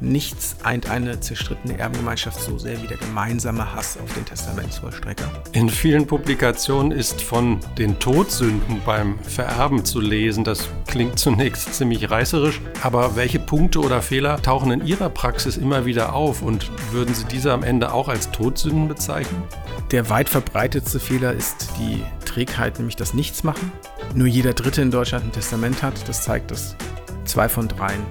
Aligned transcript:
Nichts 0.00 0.56
eint 0.62 0.88
eine 0.88 1.18
zerstrittene 1.18 1.76
Erbengemeinschaft 1.76 2.40
so 2.40 2.56
sehr 2.56 2.80
wie 2.82 2.86
der 2.86 2.98
gemeinsame 2.98 3.74
Hass 3.74 3.98
auf 4.02 4.12
den 4.14 4.24
Testamentsvollstrecker. 4.24 5.28
In 5.52 5.68
vielen 5.68 6.06
Publikationen 6.06 6.92
ist 6.92 7.20
von 7.20 7.58
den 7.76 7.98
Todsünden 7.98 8.80
beim 8.86 9.18
Vererben 9.20 9.84
zu 9.84 10.00
lesen. 10.00 10.44
Das 10.44 10.68
klingt 10.86 11.18
zunächst 11.18 11.74
ziemlich 11.74 12.10
reißerisch, 12.10 12.60
aber 12.82 13.16
welche 13.16 13.40
Punkte 13.40 13.80
oder 13.80 14.00
Fehler 14.00 14.40
tauchen 14.40 14.70
in 14.70 14.86
Ihrer 14.86 15.10
Praxis 15.10 15.56
immer 15.56 15.84
wieder 15.84 16.14
auf 16.14 16.42
und 16.42 16.70
würden 16.92 17.14
Sie 17.14 17.24
diese 17.24 17.52
am 17.52 17.64
Ende 17.64 17.92
auch 17.92 18.08
als 18.08 18.30
Todsünden 18.30 18.86
bezeichnen? 18.86 19.42
Der 19.90 20.08
weit 20.10 20.28
verbreitetste 20.28 21.00
Fehler 21.00 21.32
ist 21.32 21.70
die 21.78 22.04
Trägheit, 22.24 22.78
nämlich 22.78 22.96
das 22.96 23.14
Nichtsmachen. 23.14 23.72
Nur 24.14 24.28
jeder 24.28 24.52
Dritte 24.52 24.80
in 24.80 24.90
Deutschland 24.90 25.24
ein 25.24 25.32
Testament 25.32 25.82
hat. 25.82 26.08
Das 26.08 26.22
zeigt, 26.22 26.50
dass 26.50 26.76
zwei 27.24 27.48
von 27.48 27.66
dreien 27.66 28.02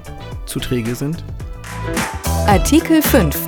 zu 0.45 0.59
träge 0.59 0.95
sind. 0.95 1.23
Artikel 2.47 3.01
5. 3.01 3.47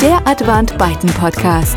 Der 0.00 0.26
Advant 0.26 0.76
Byten 0.78 1.10
Podcast. 1.10 1.76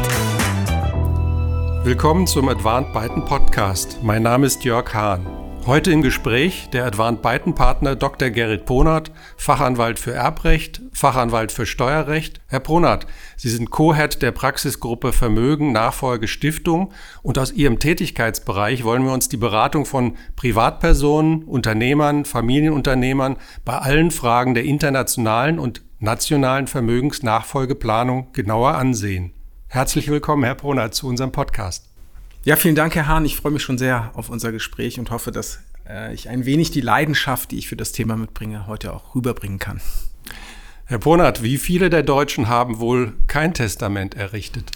Willkommen 1.84 2.28
zum 2.28 2.50
Advant 2.50 2.94
Byten 2.94 3.26
Podcast. 3.26 4.00
Mein 4.04 4.24
Name 4.24 4.48
ist 4.48 4.64
Jörg 4.64 4.94
Hahn. 4.94 5.26
Heute 5.68 5.92
im 5.92 6.02
Gespräch 6.02 6.70
der 6.72 6.86
Advant 6.86 7.22
Byten 7.22 7.54
Partner 7.54 7.96
Dr. 7.98 8.30
Gerrit 8.30 8.66
Ponert, 8.66 9.12
Fachanwalt 9.36 10.00
für 10.00 10.14
Erbrecht, 10.14 10.82
Fachanwalt 10.94 11.52
für 11.52 11.66
Steuerrecht. 11.66 12.40
Herr 12.48 12.62
Ponert, 12.62 13.06
Sie 13.36 13.50
sind 13.50 13.70
Co-Head 13.70 14.22
der 14.22 14.32
Praxisgruppe 14.32 15.12
Vermögen 15.12 15.74
Nachfolge 15.74 16.30
Stiftung 16.30 16.94
und 17.22 17.38
aus 17.38 17.52
Ihrem 17.52 17.80
Tätigkeitsbereich 17.80 18.86
wollen 18.86 19.04
wir 19.04 19.12
uns 19.12 19.28
die 19.28 19.36
Beratung 19.36 19.86
von 19.86 20.16
Privatpersonen, 20.38 21.44
Unternehmern, 21.44 22.24
Familienunternehmern 22.24 23.36
bei 23.66 23.78
allen 23.78 24.12
Fragen 24.12 24.54
der 24.54 24.64
internationalen 24.64 25.60
und 25.60 25.82
nationalen 26.00 26.68
Vermögensnachfolgeplanung 26.68 28.32
genauer 28.34 28.76
ansehen. 28.76 29.32
Herzlich 29.68 30.10
willkommen, 30.10 30.44
Herr 30.44 30.56
Ponert, 30.56 30.94
zu 30.94 31.08
unserem 31.08 31.32
Podcast. 31.32 31.90
Ja, 32.44 32.56
vielen 32.56 32.76
Dank, 32.76 32.94
Herr 32.96 33.08
Hahn. 33.08 33.26
Ich 33.26 33.36
freue 33.36 33.52
mich 33.52 33.64
schon 33.64 33.80
sehr 33.80 34.12
auf 34.14 34.30
unser 34.30 34.52
Gespräch 34.52 35.00
und 35.00 35.10
hoffe, 35.10 35.32
dass 35.32 35.60
äh, 35.90 36.14
ich 36.14 36.30
ein 36.30 36.46
wenig 36.46 36.70
die 36.72 36.82
Leidenschaft, 36.82 37.52
die 37.52 37.58
ich 37.58 37.68
für 37.68 37.76
das 37.76 37.94
Thema 37.94 38.16
mitbringe, 38.16 38.68
heute 38.68 38.94
auch 38.94 39.16
rüberbringen 39.16 39.58
kann. 39.58 39.82
Herr 40.86 41.00
Ponert, 41.00 41.42
wie 41.42 41.58
viele 41.58 41.90
der 41.90 42.04
Deutschen 42.04 42.48
haben 42.48 42.80
wohl 42.80 43.14
kein 43.26 43.54
Testament 43.54 44.16
errichtet? 44.16 44.72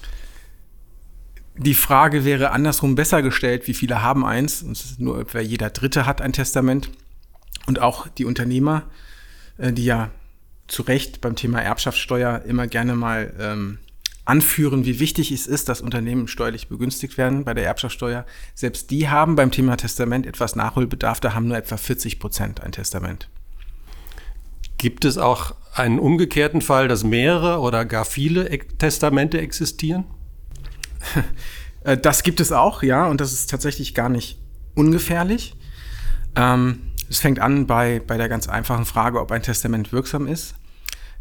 Die 1.56 1.76
Frage 1.76 2.26
wäre 2.26 2.50
andersrum 2.52 2.96
besser 2.96 3.22
gestellt, 3.22 3.68
wie 3.68 3.74
viele 3.76 4.02
haben 4.02 4.26
eins? 4.26 4.98
nur 4.98 5.22
etwa 5.22 5.40
jeder 5.40 5.70
Dritte 5.70 6.08
hat 6.08 6.20
ein 6.20 6.34
Testament. 6.34 6.90
Und 7.68 7.80
auch 7.80 8.08
die 8.08 8.26
Unternehmer, 8.26 8.84
äh, 9.60 9.72
die 9.72 9.86
ja 9.86 10.10
zu 10.72 10.84
Recht 10.84 11.22
beim 11.22 11.36
Thema 11.36 11.62
Erbschaftssteuer 11.62 12.44
immer 12.46 12.66
gerne 12.66 12.96
mal 12.96 13.34
ähm, 13.40 13.80
anführen, 14.24 14.86
wie 14.86 15.00
wichtig 15.00 15.32
es 15.32 15.46
ist, 15.46 15.68
dass 15.68 15.82
Unternehmen 15.82 16.28
steuerlich 16.28 16.70
begünstigt 16.70 17.18
werden 17.18 17.44
bei 17.44 17.54
der 17.54 17.66
Erbschaftssteuer. 17.66 18.26
Selbst 18.56 18.90
die 18.90 19.10
haben 19.10 19.36
beim 19.36 19.52
Thema 19.52 19.76
Testament 19.76 20.26
etwas 20.26 20.56
Nachholbedarf, 20.56 21.20
da 21.20 21.34
haben 21.34 21.50
nur 21.50 21.58
etwa 21.58 21.76
40 21.76 22.20
Prozent 22.20 22.62
ein 22.62 22.72
Testament. 22.72 23.30
Gibt 24.78 25.04
es 25.04 25.18
auch 25.18 25.56
einen 25.74 26.00
umgekehrten 26.00 26.62
Fall, 26.62 26.88
dass 26.88 27.04
mehrere 27.04 27.60
oder 27.60 27.84
gar 27.86 28.06
viele 28.06 28.50
Testamente 28.78 29.40
existieren? 29.40 30.06
Äh, 31.84 31.98
das 31.98 32.22
gibt 32.22 32.40
es 32.40 32.52
auch, 32.52 32.84
ja, 32.84 33.08
und 33.08 33.22
das 33.22 33.34
ist 33.34 33.50
tatsächlich 33.50 33.96
gar 33.96 34.08
nicht 34.08 34.38
ungefährlich. 34.76 35.56
Ähm, 36.36 36.92
es 37.10 37.18
fängt 37.18 37.40
an 37.40 37.66
bei, 37.66 38.00
bei 38.06 38.18
der 38.18 38.30
ganz 38.30 38.48
einfachen 38.48 38.86
Frage, 38.86 39.20
ob 39.20 39.32
ein 39.32 39.42
Testament 39.42 39.92
wirksam 39.92 40.28
ist. 40.28 40.54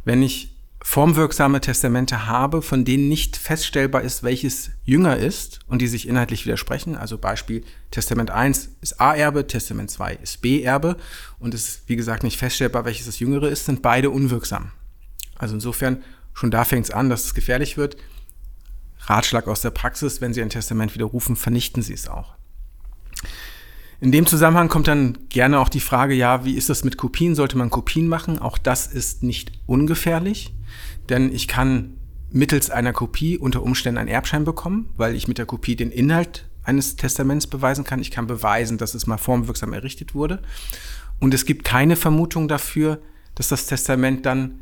Wenn 0.05 0.23
ich 0.23 0.57
formwirksame 0.83 1.61
Testamente 1.61 2.27
habe, 2.27 2.63
von 2.63 2.85
denen 2.85 3.09
nicht 3.09 3.37
feststellbar 3.37 4.03
ist, 4.03 4.23
welches 4.23 4.71
jünger 4.83 5.17
ist 5.17 5.61
und 5.67 5.83
die 5.83 5.89
sich 5.89 6.09
inhaltlich 6.09 6.47
widersprechen. 6.47 6.97
Also 6.97 7.19
Beispiel 7.19 7.65
Testament 7.91 8.31
1 8.31 8.77
ist 8.81 9.01
A-Erbe, 9.01 9.47
Testament 9.47 9.91
2 9.91 10.15
ist 10.15 10.41
B-Erbe 10.41 10.97
und 11.39 11.55
es 11.55 11.69
ist, 11.69 11.83
wie 11.87 11.97
gesagt, 11.97 12.23
nicht 12.23 12.39
feststellbar, 12.39 12.85
welches 12.85 13.07
das 13.07 13.19
jüngere 13.19 13.49
ist, 13.49 13.67
sind 13.67 13.83
beide 13.83 14.11
unwirksam. 14.11 14.73
Also 15.37 15.55
insofern, 15.55 16.03
schon 16.33 16.51
da 16.51 16.65
fängt 16.65 16.87
es 16.87 16.91
an, 16.91 17.11
dass 17.11 17.25
es 17.25 17.35
gefährlich 17.35 17.77
wird. 17.77 17.97
Ratschlag 19.01 19.49
aus 19.49 19.61
der 19.61 19.71
Praxis, 19.71 20.21
wenn 20.21 20.35
Sie 20.35 20.43
ein 20.43 20.51
Testament 20.51 20.95
widerrufen, 20.95 21.37
vernichten 21.37 21.83
Sie 21.83 21.95
es 21.95 22.09
auch. 22.09 22.37
In 24.01 24.13
dem 24.13 24.27
Zusammenhang 24.27 24.69
kommt 24.69 24.89
dann 24.89 25.19
gerne 25.29 25.61
auch 25.61 25.69
die 25.69 25.81
Frage, 25.81 26.15
ja, 26.15 26.45
wie 26.45 26.55
ist 26.55 26.71
das 26.71 26.85
mit 26.85 26.97
Kopien? 26.97 27.35
Sollte 27.35 27.59
man 27.59 27.69
Kopien 27.69 28.09
machen? 28.09 28.39
Auch 28.39 28.57
das 28.57 28.87
ist 28.87 29.23
nicht 29.23 29.53
ungefährlich, 29.67 30.55
denn 31.11 31.33
ich 31.35 31.49
kann 31.49 31.99
mittels 32.31 32.71
einer 32.71 32.95
Kopie 32.95 33.37
unter 33.37 33.63
Umständen 33.63 33.99
einen 33.99 34.09
Erbschein 34.09 34.45
bekommen, 34.45 34.89
weil 34.97 35.15
ich 35.15 35.29
mit 35.29 35.37
der 35.37 35.45
Kopie 35.45 35.77
den 35.77 35.91
Inhalt 35.91 36.49
eines 36.63 36.97
Testaments 36.97 37.47
beweisen 37.47 37.85
kann. 37.85 38.01
Ich 38.01 38.11
kann 38.11 38.27
beweisen, 38.27 38.79
dass 38.79 38.95
es 38.95 39.07
mal 39.07 39.19
formwirksam 39.19 39.73
errichtet 39.75 40.15
wurde. 40.15 40.41
Und 41.19 41.35
es 41.35 41.45
gibt 41.45 41.65
keine 41.65 41.97
Vermutung 41.97 42.49
dafür, 42.49 43.01
dass 43.35 43.49
das 43.49 43.67
Testament 43.67 44.25
dann 44.25 44.61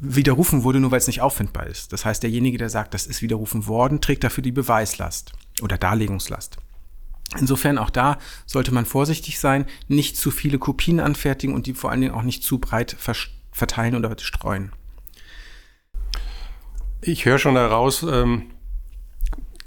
widerrufen 0.00 0.64
wurde, 0.64 0.80
nur 0.80 0.90
weil 0.90 0.98
es 0.98 1.06
nicht 1.06 1.20
auffindbar 1.20 1.66
ist. 1.66 1.92
Das 1.92 2.04
heißt, 2.04 2.22
derjenige, 2.22 2.58
der 2.58 2.68
sagt, 2.68 2.94
das 2.94 3.06
ist 3.06 3.22
widerrufen 3.22 3.66
worden, 3.66 4.00
trägt 4.00 4.24
dafür 4.24 4.42
die 4.42 4.52
Beweislast 4.52 5.32
oder 5.62 5.78
Darlegungslast. 5.78 6.58
Insofern 7.38 7.78
auch 7.78 7.90
da 7.90 8.18
sollte 8.46 8.72
man 8.72 8.86
vorsichtig 8.86 9.38
sein, 9.40 9.66
nicht 9.88 10.16
zu 10.16 10.30
viele 10.30 10.58
Kopien 10.58 11.00
anfertigen 11.00 11.54
und 11.54 11.66
die 11.66 11.74
vor 11.74 11.90
allen 11.90 12.00
Dingen 12.00 12.14
auch 12.14 12.22
nicht 12.22 12.42
zu 12.42 12.58
breit 12.58 12.96
verteilen 13.50 13.96
oder 13.96 14.16
streuen. 14.18 14.72
Ich 17.00 17.24
höre 17.24 17.38
schon 17.38 17.56
heraus, 17.56 18.04
ähm, 18.04 18.50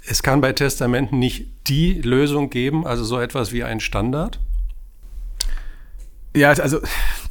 es 0.06 0.22
kann 0.22 0.40
bei 0.40 0.52
Testamenten 0.52 1.18
nicht 1.18 1.46
die 1.68 1.94
Lösung 2.00 2.50
geben, 2.50 2.86
also 2.86 3.04
so 3.04 3.20
etwas 3.20 3.52
wie 3.52 3.62
ein 3.62 3.80
Standard. 3.80 4.40
Ja, 6.34 6.50
also 6.50 6.80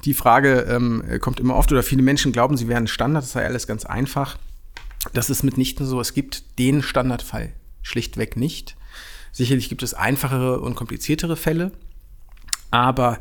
die 0.05 0.13
Frage 0.13 0.61
ähm, 0.61 1.03
kommt 1.21 1.39
immer 1.39 1.55
oft 1.55 1.71
oder 1.71 1.83
viele 1.83 2.01
Menschen 2.01 2.31
glauben, 2.31 2.57
sie 2.57 2.67
wären 2.67 2.87
Standard, 2.87 3.23
das 3.23 3.31
sei 3.31 3.45
alles 3.45 3.65
ganz 3.65 3.85
einfach. 3.85 4.37
Das 5.13 5.29
ist 5.29 5.43
mitnichten 5.43 5.85
so. 5.85 6.01
Es 6.01 6.13
gibt 6.13 6.59
den 6.59 6.81
Standardfall 6.81 7.53
schlichtweg 7.81 8.35
nicht. 8.35 8.75
Sicherlich 9.31 9.69
gibt 9.69 9.83
es 9.83 9.93
einfachere 9.93 10.59
und 10.59 10.75
kompliziertere 10.75 11.35
Fälle, 11.35 11.71
aber 12.71 13.19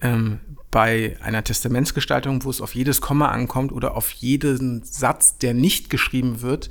ähm, 0.00 0.40
bei 0.70 1.16
einer 1.22 1.42
Testamentsgestaltung, 1.42 2.44
wo 2.44 2.50
es 2.50 2.60
auf 2.60 2.74
jedes 2.74 3.00
Komma 3.00 3.28
ankommt 3.28 3.72
oder 3.72 3.96
auf 3.96 4.10
jeden 4.10 4.82
Satz, 4.84 5.38
der 5.38 5.54
nicht 5.54 5.88
geschrieben 5.90 6.42
wird, 6.42 6.68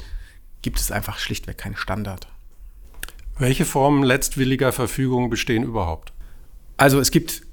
gibt 0.61 0.79
es 0.79 0.91
einfach 0.91 1.17
schlichtweg 1.17 1.57
keinen 1.57 1.75
Standard. 1.75 2.27
Welche 3.37 3.65
Formen 3.65 4.03
letztwilliger 4.03 4.71
Verfügung 4.71 5.29
bestehen 5.29 5.63
überhaupt? 5.63 6.13
Also 6.77 6.99
es 6.99 7.11
gibt 7.11 7.43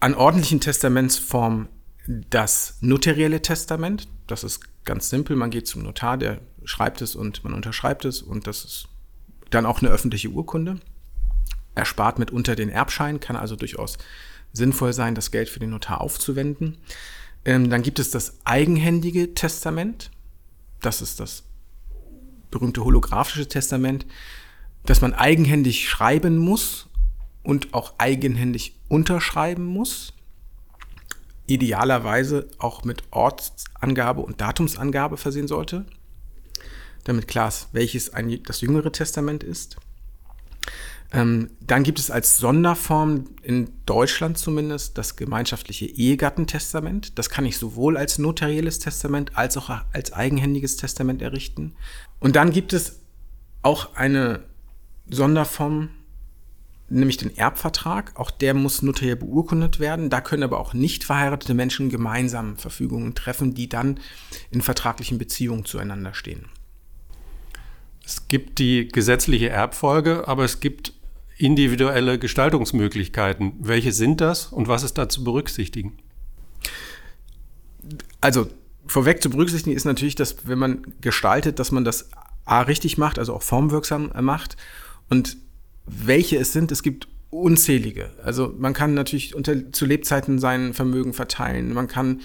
an 0.00 0.14
ordentlichen 0.14 0.60
Testamentsformen 0.60 1.68
das 2.06 2.76
notarielle 2.80 3.42
Testament. 3.42 4.08
Das 4.26 4.44
ist 4.44 4.60
ganz 4.84 5.10
simpel. 5.10 5.36
Man 5.36 5.50
geht 5.50 5.66
zum 5.66 5.82
Notar, 5.82 6.18
der 6.18 6.40
schreibt 6.64 7.02
es 7.02 7.14
und 7.14 7.44
man 7.44 7.54
unterschreibt 7.54 8.04
es 8.04 8.22
und 8.22 8.46
das 8.46 8.64
ist 8.64 8.88
dann 9.50 9.66
auch 9.66 9.80
eine 9.80 9.90
öffentliche 9.90 10.28
Urkunde. 10.28 10.80
Erspart 11.74 12.18
mitunter 12.18 12.56
den 12.56 12.68
Erbschein, 12.68 13.20
kann 13.20 13.36
also 13.36 13.56
durchaus 13.56 13.98
sinnvoll 14.52 14.92
sein, 14.92 15.14
das 15.14 15.30
Geld 15.30 15.48
für 15.48 15.60
den 15.60 15.70
Notar 15.70 16.00
aufzuwenden. 16.00 16.78
Ähm, 17.44 17.70
dann 17.70 17.82
gibt 17.82 17.98
es 17.98 18.10
das 18.10 18.38
eigenhändige 18.44 19.34
Testament. 19.34 20.10
Das 20.80 21.02
ist 21.02 21.20
das 21.20 21.44
berühmte 22.50 22.84
holographische 22.84 23.48
Testament, 23.48 24.06
das 24.84 25.00
man 25.00 25.14
eigenhändig 25.14 25.88
schreiben 25.88 26.38
muss 26.38 26.88
und 27.42 27.72
auch 27.74 27.94
eigenhändig 27.98 28.76
unterschreiben 28.88 29.64
muss. 29.64 30.12
Idealerweise 31.46 32.48
auch 32.58 32.84
mit 32.84 33.02
Ortsangabe 33.10 34.20
und 34.20 34.40
Datumsangabe 34.40 35.16
versehen 35.16 35.48
sollte 35.48 35.84
damit 37.10 37.28
klar 37.28 37.48
ist, 37.48 37.68
welches 37.72 38.14
ein, 38.14 38.42
das 38.44 38.60
jüngere 38.60 38.92
Testament 38.92 39.42
ist. 39.42 39.76
Ähm, 41.12 41.50
dann 41.60 41.82
gibt 41.82 41.98
es 41.98 42.10
als 42.10 42.38
Sonderform 42.38 43.24
in 43.42 43.70
Deutschland 43.84 44.38
zumindest 44.38 44.96
das 44.96 45.16
gemeinschaftliche 45.16 45.86
Ehegattentestament. 45.86 47.18
Das 47.18 47.28
kann 47.28 47.44
ich 47.44 47.58
sowohl 47.58 47.96
als 47.96 48.18
notarielles 48.18 48.78
Testament 48.78 49.36
als 49.36 49.56
auch 49.56 49.70
als 49.92 50.12
eigenhändiges 50.12 50.76
Testament 50.76 51.20
errichten. 51.20 51.74
Und 52.20 52.36
dann 52.36 52.52
gibt 52.52 52.72
es 52.72 53.00
auch 53.62 53.96
eine 53.96 54.44
Sonderform, 55.10 55.88
nämlich 56.88 57.16
den 57.16 57.36
Erbvertrag. 57.36 58.12
Auch 58.14 58.30
der 58.30 58.54
muss 58.54 58.82
notariell 58.82 59.16
beurkundet 59.16 59.80
werden. 59.80 60.10
Da 60.10 60.20
können 60.20 60.44
aber 60.44 60.60
auch 60.60 60.74
nicht 60.74 61.02
verheiratete 61.02 61.54
Menschen 61.54 61.90
gemeinsam 61.90 62.56
Verfügungen 62.56 63.16
treffen, 63.16 63.52
die 63.54 63.68
dann 63.68 63.98
in 64.52 64.62
vertraglichen 64.62 65.18
Beziehungen 65.18 65.64
zueinander 65.64 66.14
stehen. 66.14 66.46
Es 68.10 68.26
gibt 68.26 68.58
die 68.58 68.88
gesetzliche 68.88 69.50
Erbfolge, 69.50 70.26
aber 70.26 70.44
es 70.44 70.58
gibt 70.58 70.94
individuelle 71.38 72.18
vorweg 78.88 79.22
zu 79.22 79.30
berücksichtigen 79.30 79.76
ist 79.76 79.84
natürlich, 79.84 80.16
dass 80.16 80.48
wenn 80.48 80.58
man 80.58 80.82
gestaltet, 81.00 81.60
dass 81.60 81.70
man 81.70 81.84
das 81.84 82.10
A 82.44 82.62
richtig 82.62 82.98
macht, 82.98 83.20
also 83.20 83.32
auch 83.32 83.42
formwirksam 83.42 84.10
macht 84.20 84.56
und 85.08 85.36
welche 85.86 86.36
es 86.36 86.52
sind, 86.52 86.72
es 86.72 86.82
gibt 86.82 87.06
unzählige. 87.30 88.10
Also 88.24 88.52
man 88.58 88.72
kann 88.72 88.94
natürlich 88.94 89.36
unter, 89.36 89.70
zu 89.70 89.86
Lebzeiten 89.86 90.40
sein 90.40 90.74
Vermögen 90.74 91.12
verteilen. 91.12 91.72
Man 91.74 91.86
kann 91.86 92.22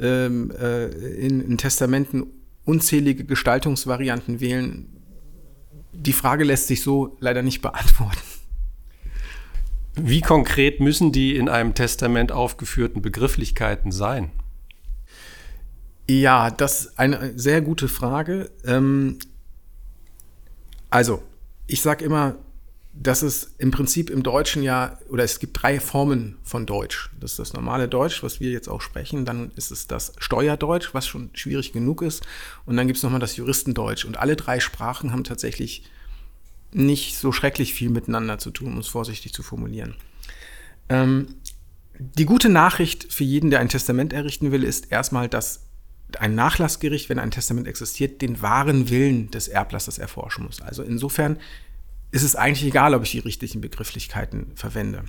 ähm, 0.00 0.50
äh, 0.50 0.86
in, 0.86 1.40
in 1.40 1.58
Testamenten 1.58 2.26
unzählige 2.64 3.24
Gestaltungsvarianten 3.24 4.40
wählen. 4.40 4.97
Die 5.92 6.12
Frage 6.12 6.44
lässt 6.44 6.66
sich 6.66 6.82
so 6.82 7.16
leider 7.20 7.42
nicht 7.42 7.62
beantworten. 7.62 8.18
Wie 9.94 10.20
konkret 10.20 10.80
müssen 10.80 11.10
die 11.10 11.36
in 11.36 11.48
einem 11.48 11.74
Testament 11.74 12.30
aufgeführten 12.30 13.02
Begrifflichkeiten 13.02 13.90
sein? 13.90 14.30
Ja, 16.08 16.50
das 16.50 16.80
ist 16.86 16.98
eine 16.98 17.38
sehr 17.38 17.60
gute 17.60 17.88
Frage. 17.88 18.50
Ähm, 18.64 19.18
also, 20.88 21.22
ich 21.66 21.82
sage 21.82 22.04
immer, 22.04 22.36
dass 23.00 23.22
es 23.22 23.54
im 23.58 23.70
Prinzip 23.70 24.10
im 24.10 24.24
Deutschen 24.24 24.62
ja, 24.62 24.98
oder 25.08 25.22
es 25.22 25.38
gibt 25.38 25.62
drei 25.62 25.78
Formen 25.78 26.36
von 26.42 26.66
Deutsch. 26.66 27.10
Das 27.20 27.32
ist 27.32 27.38
das 27.38 27.52
normale 27.52 27.88
Deutsch, 27.88 28.24
was 28.24 28.40
wir 28.40 28.50
jetzt 28.50 28.68
auch 28.68 28.80
sprechen. 28.80 29.24
Dann 29.24 29.52
ist 29.54 29.70
es 29.70 29.86
das 29.86 30.14
Steuerdeutsch, 30.18 30.94
was 30.94 31.06
schon 31.06 31.30
schwierig 31.32 31.72
genug 31.72 32.02
ist. 32.02 32.26
Und 32.66 32.76
dann 32.76 32.88
gibt 32.88 32.96
es 32.96 33.04
nochmal 33.04 33.20
das 33.20 33.36
Juristendeutsch. 33.36 34.04
Und 34.04 34.18
alle 34.18 34.34
drei 34.34 34.58
Sprachen 34.58 35.12
haben 35.12 35.22
tatsächlich 35.22 35.84
nicht 36.72 37.16
so 37.16 37.30
schrecklich 37.30 37.72
viel 37.72 37.88
miteinander 37.88 38.38
zu 38.38 38.50
tun, 38.50 38.72
um 38.72 38.78
es 38.78 38.88
vorsichtig 38.88 39.32
zu 39.32 39.44
formulieren. 39.44 39.94
Ähm, 40.88 41.36
die 41.98 42.26
gute 42.26 42.48
Nachricht 42.48 43.12
für 43.12 43.24
jeden, 43.24 43.50
der 43.50 43.60
ein 43.60 43.68
Testament 43.68 44.12
errichten 44.12 44.50
will, 44.50 44.64
ist 44.64 44.90
erstmal, 44.90 45.28
dass 45.28 45.66
ein 46.18 46.34
Nachlassgericht, 46.34 47.08
wenn 47.08 47.18
ein 47.18 47.30
Testament 47.30 47.68
existiert, 47.68 48.22
den 48.22 48.42
wahren 48.42 48.90
Willen 48.90 49.30
des 49.30 49.46
Erblassers 49.46 49.98
erforschen 49.98 50.44
muss. 50.44 50.60
Also 50.62 50.82
insofern 50.82 51.38
ist 52.10 52.22
es 52.22 52.36
eigentlich 52.36 52.66
egal, 52.68 52.94
ob 52.94 53.02
ich 53.02 53.12
die 53.12 53.18
richtigen 53.18 53.60
Begrifflichkeiten 53.60 54.52
verwende. 54.54 55.04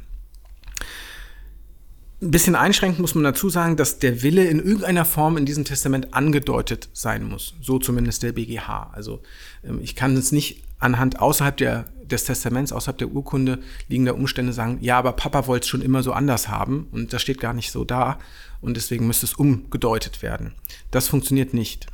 Ein 2.21 2.31
bisschen 2.31 2.55
einschränkend 2.55 2.99
muss 2.99 3.15
man 3.15 3.23
dazu 3.23 3.49
sagen, 3.49 3.77
dass 3.77 3.99
der 3.99 4.21
Wille 4.23 4.45
in 4.45 4.59
irgendeiner 4.59 5.05
Form 5.05 5.37
in 5.37 5.45
diesem 5.45 5.63
Testament 5.63 6.13
angedeutet 6.13 6.89
sein 6.91 7.23
muss. 7.23 7.55
So 7.61 7.79
zumindest 7.79 8.23
der 8.23 8.33
BGH. 8.33 8.89
Also 8.91 9.21
ähm, 9.63 9.79
ich 9.81 9.95
kann 9.95 10.17
es 10.17 10.33
nicht 10.33 10.63
anhand 10.79 11.21
außerhalb 11.21 11.55
der, 11.55 11.85
des 12.03 12.25
Testaments, 12.25 12.73
außerhalb 12.73 12.97
der 12.97 13.09
Urkunde 13.09 13.59
liegender 13.87 14.15
Umstände 14.15 14.51
sagen, 14.51 14.79
ja, 14.81 14.97
aber 14.97 15.13
Papa 15.13 15.47
wollte 15.47 15.63
es 15.63 15.69
schon 15.69 15.81
immer 15.81 16.03
so 16.03 16.11
anders 16.11 16.49
haben 16.49 16.87
und 16.91 17.13
das 17.13 17.21
steht 17.21 17.39
gar 17.39 17.53
nicht 17.53 17.71
so 17.71 17.85
da 17.85 18.19
und 18.59 18.75
deswegen 18.75 19.07
müsste 19.07 19.25
es 19.25 19.33
umgedeutet 19.33 20.21
werden. 20.21 20.53
Das 20.91 21.07
funktioniert 21.07 21.53
nicht. 21.53 21.87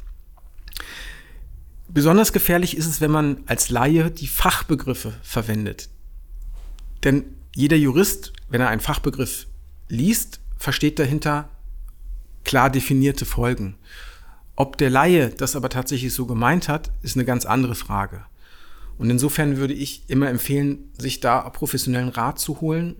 Besonders 1.88 2.34
gefährlich 2.34 2.76
ist 2.78 2.88
es, 2.88 3.02
wenn 3.02 3.12
man 3.12 3.44
als 3.46 3.70
Laie 3.70 4.12
die 4.12 4.28
Fachbegriffe 4.28 5.14
verwendet. 5.22 5.90
Denn 7.04 7.26
jeder 7.56 7.78
Jurist, 7.78 8.34
wenn 8.50 8.62
er 8.62 8.70
einen 8.70 8.82
Fachbegriff 8.82 9.48
liest, 9.88 10.40
versteht 10.58 11.00
dahinter 11.00 11.50
klar 12.44 12.70
definierte 12.70 13.26
Folgen. 13.26 13.76
Ob 14.56 14.78
der 14.78 14.90
Laie 14.90 15.30
das 15.30 15.56
aber 15.56 15.70
tatsächlich 15.70 16.14
so 16.14 16.26
gemeint 16.26 16.70
hat, 16.70 16.92
ist 17.02 17.16
eine 17.16 17.26
ganz 17.26 17.46
andere 17.46 17.76
Frage. 17.76 18.26
Und 18.98 19.10
insofern 19.10 19.58
würde 19.58 19.74
ich 19.74 20.10
immer 20.10 20.30
empfehlen, 20.30 20.90
sich 20.98 21.20
da 21.20 21.50
professionellen 21.50 22.10
Rat 22.10 22.40
zu 22.40 22.62
holen 22.62 22.96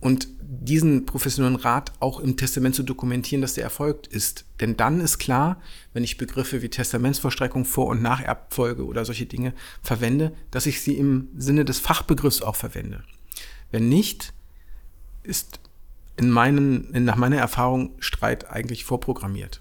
und 0.00 0.28
diesen 0.40 1.06
professionellen 1.06 1.56
Rat 1.56 1.92
auch 2.00 2.20
im 2.20 2.36
Testament 2.36 2.74
zu 2.74 2.82
dokumentieren, 2.82 3.42
dass 3.42 3.54
der 3.54 3.64
erfolgt 3.64 4.06
ist. 4.06 4.44
Denn 4.60 4.76
dann 4.76 5.00
ist 5.00 5.18
klar, 5.18 5.60
wenn 5.92 6.04
ich 6.04 6.16
Begriffe 6.16 6.62
wie 6.62 6.68
Testamentsvollstreckung, 6.68 7.64
Vor- 7.64 7.88
und 7.88 8.02
Nacherbfolge 8.02 8.84
oder 8.84 9.04
solche 9.04 9.26
Dinge 9.26 9.52
verwende, 9.82 10.32
dass 10.50 10.66
ich 10.66 10.80
sie 10.80 10.96
im 10.96 11.28
Sinne 11.36 11.64
des 11.64 11.78
Fachbegriffs 11.78 12.42
auch 12.42 12.56
verwende. 12.56 13.02
Wenn 13.70 13.88
nicht, 13.88 14.32
ist 15.22 15.60
in 16.16 16.30
meinen, 16.30 16.92
in, 16.94 17.04
nach 17.04 17.16
meiner 17.16 17.36
Erfahrung 17.36 17.92
Streit 17.98 18.50
eigentlich 18.50 18.84
vorprogrammiert. 18.84 19.60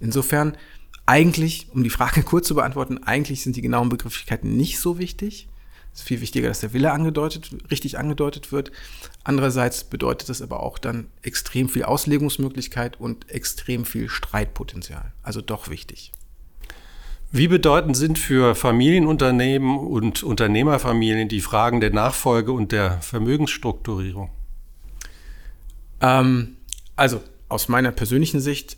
Insofern 0.00 0.56
eigentlich, 1.06 1.68
um 1.72 1.84
die 1.84 1.90
Frage 1.90 2.22
kurz 2.24 2.48
zu 2.48 2.54
beantworten, 2.56 2.98
eigentlich 2.98 3.42
sind 3.42 3.56
die 3.56 3.62
genauen 3.62 3.88
Begrifflichkeiten 3.88 4.56
nicht 4.56 4.80
so 4.80 4.98
wichtig. 4.98 5.48
Es 5.96 6.02
ist 6.02 6.08
viel 6.08 6.20
wichtiger, 6.20 6.48
dass 6.48 6.60
der 6.60 6.74
Wille 6.74 6.92
angedeutet, 6.92 7.48
richtig 7.70 7.98
angedeutet 7.98 8.52
wird. 8.52 8.70
Andererseits 9.24 9.82
bedeutet 9.82 10.28
das 10.28 10.42
aber 10.42 10.62
auch 10.62 10.76
dann 10.76 11.06
extrem 11.22 11.70
viel 11.70 11.84
Auslegungsmöglichkeit 11.84 13.00
und 13.00 13.30
extrem 13.30 13.86
viel 13.86 14.10
Streitpotenzial. 14.10 15.14
Also 15.22 15.40
doch 15.40 15.70
wichtig. 15.70 16.12
Wie 17.32 17.48
bedeutend 17.48 17.96
sind 17.96 18.18
für 18.18 18.54
Familienunternehmen 18.54 19.78
und 19.78 20.22
Unternehmerfamilien 20.22 21.30
die 21.30 21.40
Fragen 21.40 21.80
der 21.80 21.94
Nachfolge 21.94 22.52
und 22.52 22.72
der 22.72 23.00
Vermögensstrukturierung? 23.00 24.30
Ähm, 26.02 26.58
also 26.94 27.22
aus 27.48 27.68
meiner 27.68 27.90
persönlichen 27.90 28.40
Sicht 28.40 28.76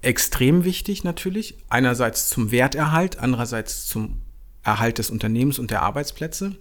extrem 0.00 0.64
wichtig 0.64 1.02
natürlich. 1.02 1.58
Einerseits 1.70 2.28
zum 2.28 2.52
Werterhalt, 2.52 3.18
andererseits 3.18 3.86
zum 3.86 4.22
Erhalt 4.66 4.98
des 4.98 5.10
Unternehmens 5.10 5.58
und 5.58 5.70
der 5.70 5.82
Arbeitsplätze. 5.82 6.56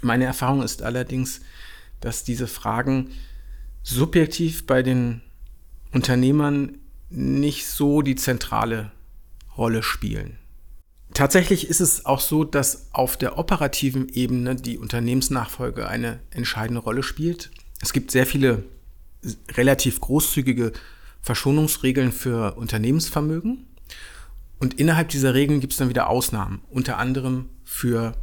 Meine 0.00 0.24
Erfahrung 0.24 0.62
ist 0.62 0.82
allerdings, 0.82 1.40
dass 2.00 2.24
diese 2.24 2.46
Fragen 2.46 3.10
subjektiv 3.82 4.66
bei 4.66 4.82
den 4.82 5.20
Unternehmern 5.92 6.78
nicht 7.10 7.66
so 7.66 8.02
die 8.02 8.16
zentrale 8.16 8.92
Rolle 9.56 9.82
spielen. 9.82 10.38
Tatsächlich 11.14 11.68
ist 11.68 11.80
es 11.80 12.06
auch 12.06 12.20
so, 12.20 12.44
dass 12.44 12.88
auf 12.92 13.16
der 13.16 13.38
operativen 13.38 14.08
Ebene 14.08 14.56
die 14.56 14.78
Unternehmensnachfolge 14.78 15.88
eine 15.88 16.20
entscheidende 16.30 16.80
Rolle 16.80 17.02
spielt. 17.02 17.50
Es 17.80 17.92
gibt 17.92 18.10
sehr 18.10 18.26
viele 18.26 18.64
relativ 19.52 20.00
großzügige 20.00 20.72
Verschonungsregeln 21.20 22.12
für 22.12 22.56
Unternehmensvermögen. 22.56 23.66
Und 24.58 24.74
innerhalb 24.74 25.08
dieser 25.08 25.34
Regeln 25.34 25.60
gibt 25.60 25.72
es 25.72 25.78
dann 25.78 25.88
wieder 25.88 26.08
Ausnahmen, 26.08 26.62
unter 26.70 26.98
anderem 26.98 27.48
für 27.64 28.14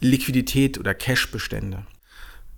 Liquidität 0.00 0.78
oder 0.78 0.94
Cash-Bestände, 0.94 1.86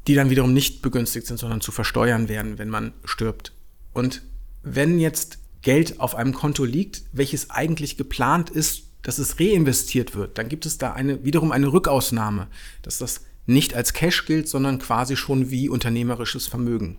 die 0.06 0.14
dann 0.14 0.30
wiederum 0.30 0.52
nicht 0.52 0.82
begünstigt 0.82 1.26
sind, 1.26 1.38
sondern 1.38 1.60
zu 1.60 1.72
versteuern 1.72 2.28
werden, 2.28 2.58
wenn 2.58 2.68
man 2.68 2.92
stirbt. 3.04 3.52
Und 3.92 4.22
wenn 4.62 4.98
jetzt 4.98 5.38
Geld 5.62 6.00
auf 6.00 6.14
einem 6.14 6.34
Konto 6.34 6.64
liegt, 6.64 7.02
welches 7.12 7.50
eigentlich 7.50 7.96
geplant 7.96 8.50
ist, 8.50 8.84
dass 9.02 9.18
es 9.18 9.38
reinvestiert 9.38 10.14
wird, 10.14 10.38
dann 10.38 10.48
gibt 10.48 10.66
es 10.66 10.78
da 10.78 10.92
eine, 10.92 11.24
wiederum 11.24 11.52
eine 11.52 11.72
Rückausnahme, 11.72 12.48
dass 12.82 12.98
das 12.98 13.22
nicht 13.46 13.74
als 13.74 13.92
Cash 13.92 14.26
gilt, 14.26 14.48
sondern 14.48 14.78
quasi 14.78 15.16
schon 15.16 15.50
wie 15.50 15.68
unternehmerisches 15.68 16.46
Vermögen. 16.46 16.98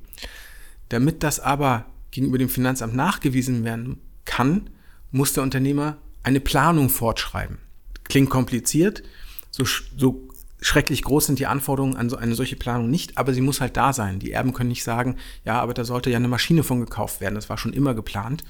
Damit 0.90 1.24
das 1.24 1.40
aber 1.40 1.86
gegenüber 2.12 2.38
dem 2.38 2.50
Finanzamt 2.50 2.94
nachgewiesen 2.94 3.64
werden 3.64 4.02
kann, 4.26 4.70
muss 5.14 5.32
der 5.32 5.44
Unternehmer 5.44 5.98
eine 6.24 6.42
Planung 6.42 6.90
fortschreiben. 6.90 7.60
Klingt 8.04 8.30
kompliziert, 8.30 9.04
so, 9.52 9.64
so 9.96 10.28
schrecklich 10.60 11.04
groß 11.04 11.28
sind 11.28 11.40
die 11.40 11.46
Anforderungen 11.46 11.96
an 11.96 12.10
so 12.10 12.18
eine 12.18 12.36
solche 12.36 12.56
Planung 12.56 12.90
nicht, 12.90 13.18
aber 13.18 13.34
sie 13.34 13.42
muss 13.42 13.62
halt 13.62 13.78
da 13.78 13.94
sein. 13.94 14.20
Die 14.20 14.32
Erben 14.32 14.54
können 14.54 14.70
nicht 14.70 14.84
sagen, 14.84 15.18
ja, 15.46 15.62
aber 15.62 15.74
da 15.74 15.86
sollte 15.86 16.10
ja 16.10 16.18
eine 16.18 16.28
Maschine 16.28 16.64
von 16.64 16.80
gekauft 16.80 17.22
werden. 17.22 17.36
Das 17.36 17.50
war 17.50 17.58
schon 17.58 17.74
immer 17.74 17.94
geplant 17.94 18.44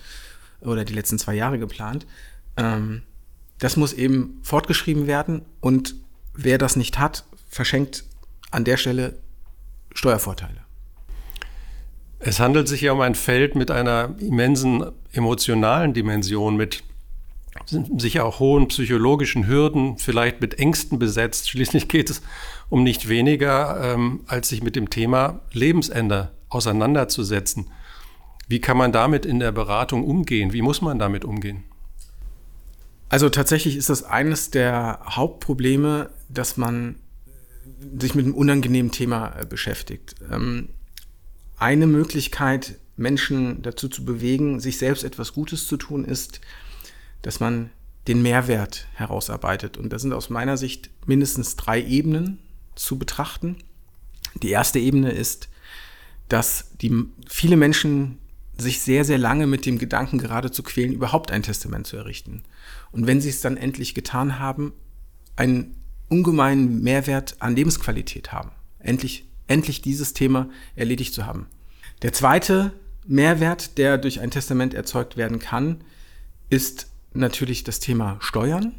oder 0.62 0.86
die 0.86 0.94
letzten 0.94 1.20
zwei 1.20 1.36
Jahre 1.36 1.60
geplant. 1.60 2.08
Ähm, 2.56 3.04
das 3.60 3.76
muss 3.76 3.94
eben 3.94 4.40
fortgeschrieben 4.42 5.06
werden 5.06 5.44
und 5.60 5.96
wer 6.34 6.58
das 6.58 6.76
nicht 6.76 6.98
hat, 6.98 7.26
verschenkt 7.50 8.06
an 8.52 8.64
der 8.64 8.78
Stelle 8.78 9.20
Steuervorteile. 9.94 10.63
Es 12.26 12.40
handelt 12.40 12.70
sich 12.70 12.82
ja 12.82 12.94
um 12.94 13.02
ein 13.02 13.16
Feld 13.16 13.56
mit 13.56 13.70
einer 13.70 14.16
immensen 14.20 14.86
emotionalen 15.12 15.94
Dimension, 15.94 16.56
mit 16.56 16.84
sicher 17.98 18.26
auch 18.26 18.40
hohen 18.40 18.70
psychologischen 18.70 19.46
Hürden, 19.46 19.98
vielleicht 19.98 20.40
mit 20.40 20.58
Ängsten 20.58 21.00
besetzt. 21.00 21.50
Schließlich 21.50 21.90
geht 21.90 22.10
es 22.10 22.22
um 22.70 22.84
nicht 22.84 23.10
weniger, 23.10 23.94
ähm, 23.94 24.22
als 24.28 24.50
sich 24.50 24.64
mit 24.64 24.76
dem 24.78 24.90
Thema 24.90 25.42
Lebensende 25.52 26.32
auseinanderzusetzen. 26.48 27.68
Wie 28.48 28.62
kann 28.62 28.78
man 28.78 28.94
damit 28.94 29.26
in 29.26 29.40
der 29.40 29.52
Beratung 29.52 30.06
umgehen? 30.06 30.54
Wie 30.54 30.62
muss 30.62 30.82
man 30.82 31.00
damit 31.00 31.26
umgehen? 31.26 31.64
Also 33.10 33.30
tatsächlich 33.30 33.76
ist 33.76 33.90
das 33.90 34.04
eines 34.04 34.50
der 34.50 35.02
Hauptprobleme, 35.06 36.10
dass 36.30 36.56
man 36.56 36.96
sich 38.00 38.16
mit 38.16 38.26
einem 38.26 38.34
unangenehmen 38.34 38.92
Thema 38.92 39.36
äh, 39.38 39.46
beschäftigt. 39.46 40.16
Ähm, 40.32 40.70
eine 41.58 41.88
Möglichkeit, 41.88 42.80
Menschen 42.96 43.62
dazu 43.62 43.88
zu 43.90 44.06
bewegen, 44.06 44.60
sich 44.60 44.78
selbst 44.78 45.04
etwas 45.04 45.34
Gutes 45.34 45.68
zu 45.68 45.78
tun, 45.78 46.06
ist, 46.06 46.42
dass 47.22 47.40
man 47.40 47.72
den 48.08 48.22
Mehrwert 48.22 48.88
herausarbeitet. 48.94 49.78
Und 49.78 49.92
da 49.92 50.00
sind 50.00 50.14
aus 50.14 50.30
meiner 50.30 50.58
Sicht 50.58 50.90
mindestens 51.06 51.56
drei 51.56 51.82
Ebenen 51.82 52.40
zu 52.76 52.98
betrachten. 52.98 53.58
Die 54.42 54.50
erste 54.50 54.80
Ebene 54.80 55.12
ist, 55.12 55.50
dass 56.28 56.72
die 56.82 57.06
viele 57.28 57.58
Menschen 57.58 58.20
sich 58.58 58.82
sehr, 58.82 59.06
sehr 59.06 59.18
lange 59.18 59.48
mit 59.48 59.66
dem 59.66 59.80
Gedanken 59.80 60.18
gerade 60.18 60.52
zu 60.52 60.64
quälen, 60.64 60.94
überhaupt 60.94 61.32
ein 61.32 61.44
Testament 61.44 61.88
zu 61.88 61.98
errichten. 61.98 62.44
Und 62.92 63.08
wenn 63.08 63.22
sie 63.22 63.30
es 63.30 63.42
dann 63.42 63.58
endlich 63.58 63.96
getan 63.96 64.40
haben, 64.40 64.74
einen 65.36 65.76
ungemeinen 66.10 66.82
Mehrwert 66.84 67.38
an 67.40 67.56
Lebensqualität 67.56 68.32
haben. 68.32 68.52
Endlich, 68.80 69.26
endlich 69.48 69.82
dieses 69.82 70.14
Thema 70.14 70.50
erledigt 70.76 71.14
zu 71.14 71.26
haben. 71.26 71.48
Der 72.02 72.14
zweite 72.14 72.74
Mehrwert, 73.06 73.78
der 73.78 73.98
durch 73.98 74.20
ein 74.20 74.32
Testament 74.32 74.74
erzeugt 74.74 75.18
werden 75.18 75.40
kann, 75.40 75.84
ist 76.50 76.88
natürlich 77.14 77.64
das 77.64 77.80
Thema 77.80 78.18
Steuern. 78.20 78.76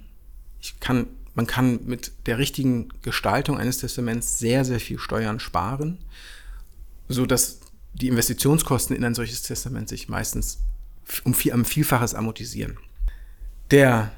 Kann, 0.80 1.06
man 1.34 1.46
kann 1.46 1.80
mit 1.84 2.12
der 2.26 2.38
richtigen 2.38 2.88
Gestaltung 3.02 3.58
eines 3.58 3.78
Testaments 3.78 4.38
sehr, 4.38 4.64
sehr 4.64 4.80
viel 4.80 4.98
Steuern 4.98 5.40
sparen, 5.40 5.98
so 7.08 7.26
dass 7.26 7.60
die 7.92 8.08
Investitionskosten 8.08 8.96
in 8.96 9.04
ein 9.04 9.14
solches 9.14 9.42
Testament 9.42 9.88
sich 9.88 10.08
meistens 10.08 10.60
um 11.24 11.34
viel, 11.34 11.52
um 11.52 11.64
Vielfaches 11.64 12.14
amortisieren. 12.14 12.78
Der 13.70 14.12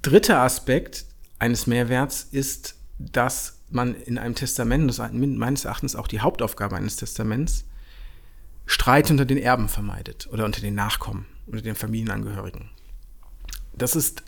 dritte 0.00 0.38
Aspekt 0.38 1.06
eines 1.38 1.66
Mehrwerts 1.66 2.26
ist, 2.30 2.76
dass 2.98 3.59
man 3.72 3.94
in 3.94 4.18
einem 4.18 4.34
Testament, 4.34 4.88
das 4.88 4.98
ist 4.98 5.12
meines 5.12 5.64
Erachtens 5.64 5.96
auch 5.96 6.08
die 6.08 6.20
Hauptaufgabe 6.20 6.76
eines 6.76 6.96
Testaments, 6.96 7.64
Streit 8.66 9.10
unter 9.10 9.24
den 9.24 9.38
Erben 9.38 9.68
vermeidet 9.68 10.28
oder 10.32 10.44
unter 10.44 10.60
den 10.60 10.74
Nachkommen 10.74 11.26
oder 11.46 11.60
den 11.60 11.74
Familienangehörigen. 11.74 12.70
Das 13.72 13.96
ist 13.96 14.22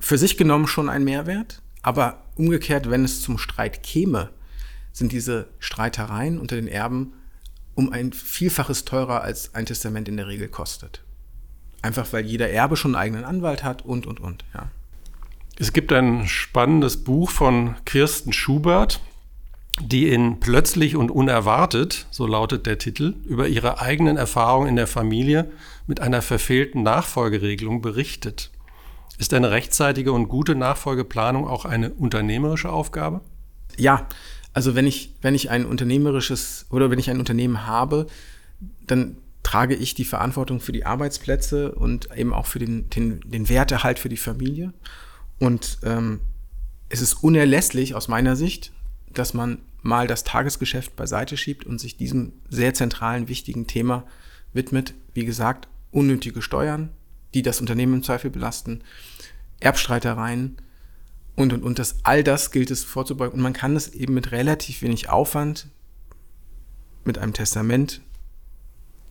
für 0.00 0.18
sich 0.18 0.36
genommen 0.36 0.66
schon 0.66 0.88
ein 0.88 1.04
Mehrwert, 1.04 1.62
aber 1.82 2.24
umgekehrt, 2.36 2.88
wenn 2.88 3.04
es 3.04 3.20
zum 3.20 3.38
Streit 3.38 3.82
käme, 3.82 4.30
sind 4.92 5.12
diese 5.12 5.48
Streitereien 5.58 6.38
unter 6.38 6.56
den 6.56 6.68
Erben 6.68 7.14
um 7.74 7.92
ein 7.92 8.12
Vielfaches 8.12 8.84
teurer 8.84 9.22
als 9.22 9.54
ein 9.54 9.66
Testament 9.66 10.08
in 10.08 10.16
der 10.16 10.26
Regel 10.26 10.48
kostet. 10.48 11.02
Einfach 11.80 12.12
weil 12.12 12.26
jeder 12.26 12.50
Erbe 12.50 12.76
schon 12.76 12.94
einen 12.94 13.02
eigenen 13.02 13.24
Anwalt 13.24 13.64
hat 13.64 13.82
und, 13.82 14.06
und, 14.06 14.20
und, 14.20 14.44
ja. 14.54 14.70
Es 15.58 15.72
gibt 15.72 15.92
ein 15.92 16.26
spannendes 16.26 17.04
Buch 17.04 17.30
von 17.30 17.76
Kirsten 17.84 18.32
Schubert, 18.32 19.00
die 19.80 20.08
in 20.08 20.40
Plötzlich 20.40 20.96
und 20.96 21.10
Unerwartet, 21.10 22.06
so 22.10 22.26
lautet 22.26 22.66
der 22.66 22.78
Titel, 22.78 23.14
über 23.24 23.48
ihre 23.48 23.80
eigenen 23.80 24.16
Erfahrungen 24.16 24.68
in 24.68 24.76
der 24.76 24.86
Familie 24.86 25.50
mit 25.86 26.00
einer 26.00 26.22
verfehlten 26.22 26.82
Nachfolgeregelung 26.82 27.82
berichtet. 27.82 28.50
Ist 29.18 29.34
eine 29.34 29.50
rechtzeitige 29.50 30.12
und 30.12 30.28
gute 30.28 30.54
Nachfolgeplanung 30.54 31.46
auch 31.46 31.64
eine 31.64 31.90
unternehmerische 31.90 32.70
Aufgabe? 32.70 33.20
Ja, 33.76 34.06
also 34.54 34.74
wenn 34.74 34.86
ich, 34.86 35.14
wenn 35.22 35.34
ich 35.34 35.50
ein 35.50 35.64
unternehmerisches 35.64 36.66
oder 36.70 36.90
wenn 36.90 36.98
ich 36.98 37.10
ein 37.10 37.18
Unternehmen 37.18 37.66
habe, 37.66 38.06
dann 38.86 39.16
trage 39.42 39.74
ich 39.74 39.94
die 39.94 40.04
Verantwortung 40.04 40.60
für 40.60 40.72
die 40.72 40.86
Arbeitsplätze 40.86 41.72
und 41.72 42.08
eben 42.16 42.32
auch 42.32 42.46
für 42.46 42.58
den, 42.58 42.88
den, 42.90 43.20
den 43.24 43.48
Werterhalt 43.48 43.98
für 43.98 44.08
die 44.08 44.16
Familie. 44.16 44.72
Und 45.42 45.78
ähm, 45.82 46.20
es 46.88 47.00
ist 47.00 47.14
unerlässlich 47.14 47.96
aus 47.96 48.06
meiner 48.06 48.36
Sicht, 48.36 48.70
dass 49.12 49.34
man 49.34 49.58
mal 49.82 50.06
das 50.06 50.22
Tagesgeschäft 50.22 50.94
beiseite 50.94 51.36
schiebt 51.36 51.66
und 51.66 51.80
sich 51.80 51.96
diesem 51.96 52.32
sehr 52.48 52.74
zentralen, 52.74 53.26
wichtigen 53.26 53.66
Thema 53.66 54.06
widmet. 54.52 54.94
Wie 55.14 55.24
gesagt, 55.24 55.66
unnötige 55.90 56.42
Steuern, 56.42 56.90
die 57.34 57.42
das 57.42 57.60
Unternehmen 57.60 57.94
im 57.94 58.02
Zweifel 58.04 58.30
belasten, 58.30 58.82
Erbstreitereien, 59.58 60.58
und, 61.34 61.52
und, 61.52 61.64
und. 61.64 61.80
Das, 61.80 61.96
all 62.04 62.22
das 62.22 62.52
gilt 62.52 62.70
es 62.70 62.84
vorzubeugen. 62.84 63.34
Und 63.34 63.42
man 63.42 63.52
kann 63.52 63.74
es 63.74 63.88
eben 63.88 64.14
mit 64.14 64.30
relativ 64.30 64.80
wenig 64.80 65.08
Aufwand, 65.08 65.66
mit 67.04 67.18
einem 67.18 67.32
Testament, 67.32 68.00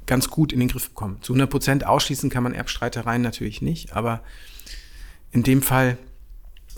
ganz 0.05 0.29
gut 0.29 0.53
in 0.53 0.61
den 0.61 0.69
Griff 0.69 0.87
bekommen. 0.91 1.17
Zu 1.23 1.33
100 1.33 1.49
Prozent 1.49 1.85
ausschließen 1.85 2.29
kann 2.29 2.43
man 2.43 2.53
Erbstreitereien 2.53 3.21
natürlich 3.21 3.61
nicht, 3.61 3.97
aber 3.97 4.23
in 5.31 5.43
dem 5.43 5.61
Fall 5.61 5.97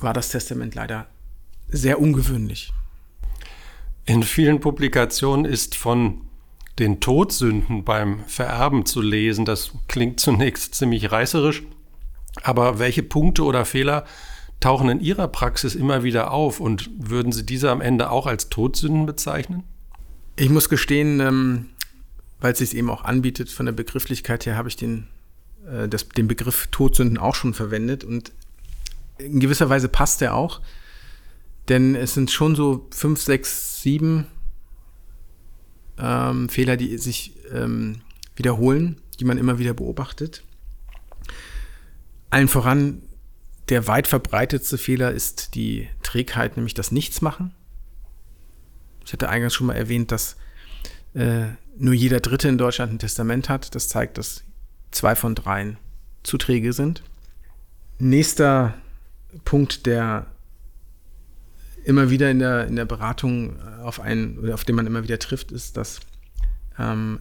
war 0.04 0.14
das 0.14 0.30
Testament 0.30 0.76
leider 0.76 1.08
sehr 1.70 2.00
ungewöhnlich. 2.00 2.74
In 4.06 4.24
vielen 4.24 4.60
Publikationen 4.60 5.46
ist 5.46 5.76
von 5.76 6.22
den 6.80 7.00
Todsünden 7.00 7.84
beim 7.84 8.24
Vererben 8.28 8.86
zu 8.86 9.02
lesen. 9.02 9.46
Das 9.46 9.72
klingt 9.88 10.20
zunächst 10.20 10.76
ziemlich 10.76 11.12
reißerisch, 11.12 11.64
aber 12.42 12.80
welche 12.80 13.04
Punkte 13.04 13.44
oder 13.44 13.66
Fehler 13.66 14.06
tauchen 14.60 14.90
in 14.90 15.00
Ihrer 15.00 15.28
Praxis 15.28 15.76
immer 15.76 16.04
wieder 16.04 16.32
auf 16.32 16.60
und 16.60 16.90
würden 16.98 17.32
Sie 17.32 17.46
diese 17.46 17.70
am 17.70 17.82
Ende 17.82 18.10
auch 18.10 18.28
als 18.28 18.50
Todsünden 18.50 19.06
bezeichnen? 19.06 19.64
Ich 20.36 20.50
muss 20.50 20.70
gestehen, 20.70 21.20
ähm, 21.20 21.70
weil 22.40 22.54
es 22.54 22.60
sich 22.60 22.76
eben 22.76 22.90
auch 22.90 23.04
anbietet, 23.04 23.50
von 23.50 23.66
der 23.66 23.74
Begrifflichkeit 23.74 24.46
her 24.46 24.58
habe 24.58 24.68
ich 24.68 24.76
den, 24.76 25.08
äh, 25.70 25.88
das, 25.88 26.10
den 26.10 26.28
Begriff 26.28 26.68
Todsünden 26.72 27.18
auch 27.18 27.36
schon 27.36 27.54
verwendet 27.54 28.04
und 28.04 28.32
in 29.26 29.40
gewisser 29.40 29.70
Weise 29.70 29.88
passt 29.88 30.22
der 30.22 30.36
auch, 30.36 30.62
denn 31.70 31.96
es 31.96 32.14
sind 32.14 32.32
schon 32.32 32.56
so 32.56 32.88
fünf, 32.92 33.22
sechs, 33.22 33.82
sieben 33.82 34.28
ähm, 35.98 36.50
Fehler, 36.50 36.78
die 36.78 36.98
sich 36.98 37.34
ähm, 37.52 38.02
wiederholen, 38.36 39.02
die 39.20 39.26
man 39.26 39.38
immer 39.38 39.60
wieder 39.60 39.74
beobachtet. 39.74 40.44
Allen 42.30 42.48
voran 42.48 43.04
der 43.70 43.88
weit 43.88 44.08
verbreitetste 44.08 44.78
Fehler 44.78 45.12
ist 45.12 45.56
die 45.56 45.88
Trägheit, 46.02 46.58
nämlich 46.58 46.74
das 46.74 46.92
Nichtsmachen. 46.92 47.54
Ich 49.06 49.14
hatte 49.14 49.30
eingangs 49.30 49.54
schon 49.54 49.68
mal 49.68 49.76
erwähnt, 49.76 50.12
dass 50.12 50.36
äh, 51.14 51.46
nur 51.78 51.94
jeder 51.94 52.20
Dritte 52.20 52.50
in 52.50 52.58
Deutschland 52.58 52.92
ein 52.92 53.00
Testament 53.00 53.50
hat. 53.50 53.74
Das 53.76 53.88
zeigt, 53.88 54.18
dass 54.18 54.44
zwei 54.92 55.16
von 55.16 55.36
dreien 55.36 55.78
zu 56.24 56.38
träge 56.38 56.74
sind. 56.74 57.04
Nächster 58.00 58.74
Punkt, 59.46 59.86
der 59.86 60.28
immer 61.84 62.10
wieder 62.10 62.32
in 62.32 62.40
der, 62.40 62.68
in 62.68 62.76
der 62.76 62.86
Beratung 62.86 63.62
auf 63.82 64.00
einen, 64.00 64.52
auf 64.54 64.64
den 64.64 64.76
man 64.76 64.88
immer 64.88 65.04
wieder 65.04 65.20
trifft, 65.20 65.52
ist, 65.52 65.78
dass 65.78 66.00
ähm, 66.80 67.20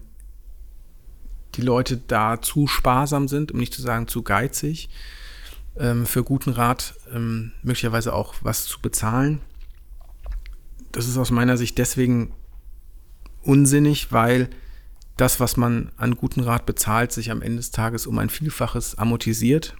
die 1.54 1.62
Leute 1.62 1.96
da 1.96 2.40
zu 2.40 2.66
sparsam 2.66 3.28
sind, 3.28 3.52
um 3.52 3.58
nicht 3.58 3.74
zu 3.74 3.82
sagen 3.82 4.08
zu 4.08 4.22
geizig 4.22 4.88
ähm, 5.76 6.06
für 6.06 6.24
guten 6.24 6.50
Rat 6.50 6.94
ähm, 7.12 7.52
möglicherweise 7.62 8.14
auch 8.14 8.34
was 8.42 8.66
zu 8.66 8.80
bezahlen. 8.80 9.40
Das 10.92 11.08
ist 11.08 11.16
aus 11.16 11.30
meiner 11.30 11.56
Sicht 11.56 11.78
deswegen 11.78 12.32
unsinnig, 13.42 14.12
weil 14.12 14.48
das, 15.16 15.40
was 15.40 15.56
man 15.56 15.90
an 15.96 16.16
guten 16.16 16.40
Rat 16.40 16.66
bezahlt, 16.66 17.12
sich 17.12 17.30
am 17.30 17.42
Ende 17.42 17.58
des 17.58 17.70
Tages 17.70 18.06
um 18.06 18.18
ein 18.18 18.30
Vielfaches 18.30 18.96
amortisiert. 18.96 19.74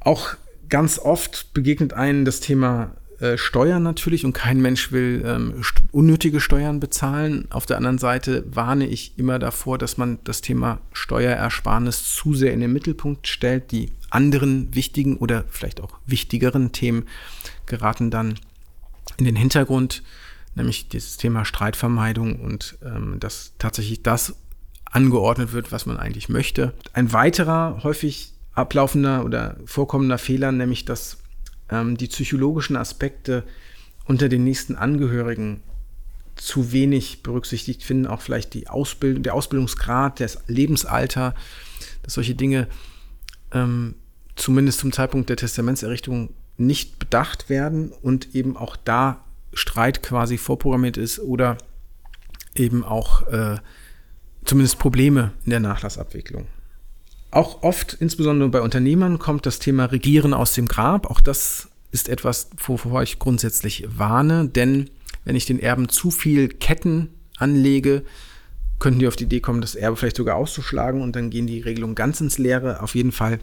Auch 0.00 0.34
ganz 0.68 0.98
oft 0.98 1.52
begegnet 1.54 1.92
einen 1.92 2.24
das 2.24 2.40
Thema 2.40 2.96
äh, 3.20 3.36
Steuern 3.36 3.82
natürlich 3.82 4.24
und 4.24 4.32
kein 4.32 4.60
Mensch 4.60 4.92
will 4.92 5.24
ähm, 5.26 5.62
unnötige 5.90 6.40
Steuern 6.40 6.78
bezahlen. 6.78 7.46
Auf 7.50 7.66
der 7.66 7.76
anderen 7.76 7.98
Seite 7.98 8.44
warne 8.48 8.86
ich 8.86 9.18
immer 9.18 9.38
davor, 9.40 9.76
dass 9.76 9.96
man 9.96 10.18
das 10.22 10.40
Thema 10.40 10.80
Steuerersparnis 10.92 12.14
zu 12.14 12.34
sehr 12.34 12.52
in 12.52 12.60
den 12.60 12.72
Mittelpunkt 12.72 13.26
stellt. 13.26 13.72
Die 13.72 13.90
anderen 14.10 14.72
wichtigen 14.74 15.16
oder 15.16 15.44
vielleicht 15.50 15.80
auch 15.80 15.98
wichtigeren 16.06 16.70
Themen 16.70 17.06
geraten 17.66 18.10
dann 18.10 18.38
in 19.16 19.24
den 19.24 19.36
Hintergrund, 19.36 20.04
nämlich 20.54 20.88
dieses 20.88 21.16
Thema 21.16 21.44
Streitvermeidung 21.44 22.40
und 22.40 22.78
ähm, 22.84 23.18
dass 23.18 23.54
tatsächlich 23.58 24.02
das 24.04 24.36
angeordnet 24.84 25.52
wird, 25.52 25.72
was 25.72 25.86
man 25.86 25.98
eigentlich 25.98 26.28
möchte. 26.28 26.72
Ein 26.92 27.12
weiterer 27.12 27.80
häufig 27.82 28.32
ablaufender 28.58 29.24
oder 29.24 29.56
vorkommender 29.64 30.18
Fehler, 30.18 30.50
nämlich 30.52 30.84
dass 30.84 31.18
ähm, 31.70 31.96
die 31.96 32.08
psychologischen 32.08 32.76
Aspekte 32.76 33.44
unter 34.06 34.28
den 34.28 34.44
nächsten 34.44 34.74
Angehörigen 34.74 35.62
zu 36.34 36.72
wenig 36.72 37.22
berücksichtigt 37.22 37.82
finden, 37.82 38.06
auch 38.06 38.20
vielleicht 38.20 38.54
die 38.54 38.68
Ausbildung, 38.68 39.22
der 39.22 39.34
Ausbildungsgrad, 39.34 40.20
das 40.20 40.38
Lebensalter, 40.46 41.34
dass 42.02 42.14
solche 42.14 42.34
Dinge 42.34 42.68
ähm, 43.52 43.94
zumindest 44.36 44.80
zum 44.80 44.92
Zeitpunkt 44.92 45.28
der 45.28 45.36
Testamentserrichtung 45.36 46.30
nicht 46.56 46.98
bedacht 46.98 47.48
werden 47.48 47.92
und 47.92 48.34
eben 48.34 48.56
auch 48.56 48.76
da 48.76 49.24
Streit 49.52 50.02
quasi 50.02 50.38
vorprogrammiert 50.38 50.96
ist 50.96 51.20
oder 51.20 51.58
eben 52.54 52.84
auch 52.84 53.26
äh, 53.28 53.56
zumindest 54.44 54.78
Probleme 54.78 55.32
in 55.44 55.50
der 55.50 55.60
Nachlassabwicklung. 55.60 56.46
Auch 57.30 57.62
oft, 57.62 57.94
insbesondere 58.00 58.48
bei 58.48 58.60
Unternehmern, 58.60 59.18
kommt 59.18 59.44
das 59.44 59.58
Thema 59.58 59.86
Regieren 59.86 60.32
aus 60.32 60.54
dem 60.54 60.66
Grab. 60.66 61.10
Auch 61.10 61.20
das 61.20 61.68
ist 61.90 62.08
etwas, 62.08 62.50
wovor 62.56 63.02
ich 63.02 63.18
grundsätzlich 63.18 63.86
warne, 63.96 64.48
denn 64.48 64.90
wenn 65.24 65.36
ich 65.36 65.46
den 65.46 65.60
Erben 65.60 65.88
zu 65.88 66.10
viel 66.10 66.48
Ketten 66.48 67.10
anlege, 67.38 68.02
könnten 68.78 69.00
die 69.00 69.08
auf 69.08 69.16
die 69.16 69.24
Idee 69.24 69.40
kommen, 69.40 69.60
das 69.60 69.74
Erbe 69.74 69.96
vielleicht 69.96 70.16
sogar 70.16 70.36
auszuschlagen 70.36 71.02
und 71.02 71.16
dann 71.16 71.30
gehen 71.30 71.46
die 71.46 71.60
Regelungen 71.60 71.94
ganz 71.94 72.20
ins 72.20 72.38
Leere. 72.38 72.82
Auf 72.82 72.94
jeden 72.94 73.12
Fall 73.12 73.40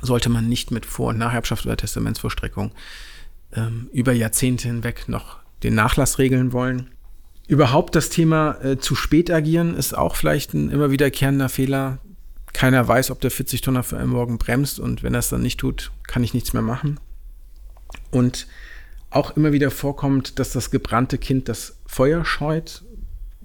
sollte 0.00 0.28
man 0.28 0.48
nicht 0.48 0.70
mit 0.70 0.86
Vor- 0.86 1.10
und 1.10 1.18
Nacherbschaft 1.18 1.66
oder 1.66 1.76
Testamentsvollstreckung 1.76 2.72
ähm, 3.54 3.88
über 3.92 4.12
Jahrzehnte 4.12 4.68
hinweg 4.68 5.08
noch 5.08 5.38
den 5.62 5.74
Nachlass 5.74 6.18
regeln 6.18 6.52
wollen. 6.52 6.90
Überhaupt 7.46 7.94
das 7.94 8.08
Thema 8.08 8.52
äh, 8.62 8.78
zu 8.78 8.94
spät 8.94 9.30
agieren 9.30 9.74
ist 9.74 9.96
auch 9.96 10.16
vielleicht 10.16 10.54
ein 10.54 10.70
immer 10.70 10.90
wiederkehrender 10.90 11.48
Fehler. 11.48 11.98
Keiner 12.52 12.86
weiß, 12.86 13.10
ob 13.10 13.20
der 13.20 13.32
40-Tonner 13.32 13.82
für 13.82 13.98
einen 13.98 14.10
morgen 14.10 14.38
bremst 14.38 14.78
und 14.78 15.02
wenn 15.02 15.14
er 15.14 15.20
es 15.20 15.28
dann 15.28 15.42
nicht 15.42 15.58
tut, 15.58 15.90
kann 16.06 16.22
ich 16.22 16.34
nichts 16.34 16.52
mehr 16.52 16.62
machen. 16.62 17.00
Und 18.10 18.46
auch 19.10 19.36
immer 19.36 19.52
wieder 19.52 19.70
vorkommt, 19.70 20.38
dass 20.38 20.52
das 20.52 20.70
gebrannte 20.70 21.18
Kind 21.18 21.48
das 21.48 21.76
Feuer 21.86 22.24
scheut. 22.24 22.82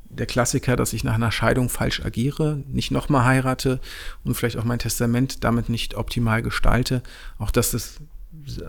Der 0.10 0.26
Klassiker, 0.26 0.76
dass 0.76 0.94
ich 0.94 1.04
nach 1.04 1.16
einer 1.16 1.32
Scheidung 1.32 1.70
falsch 1.70 2.04
agiere, 2.04 2.64
nicht 2.68 2.92
nochmal 2.92 3.26
heirate 3.26 3.80
und 4.24 4.36
vielleicht 4.36 4.58
auch 4.58 4.64
mein 4.64 4.80
Testament 4.80 5.44
damit 5.44 5.70
nicht 5.70 5.96
optimal 5.96 6.42
gestalte. 6.42 7.04
Auch 7.38 7.52
das 7.52 7.74
ist 7.74 8.02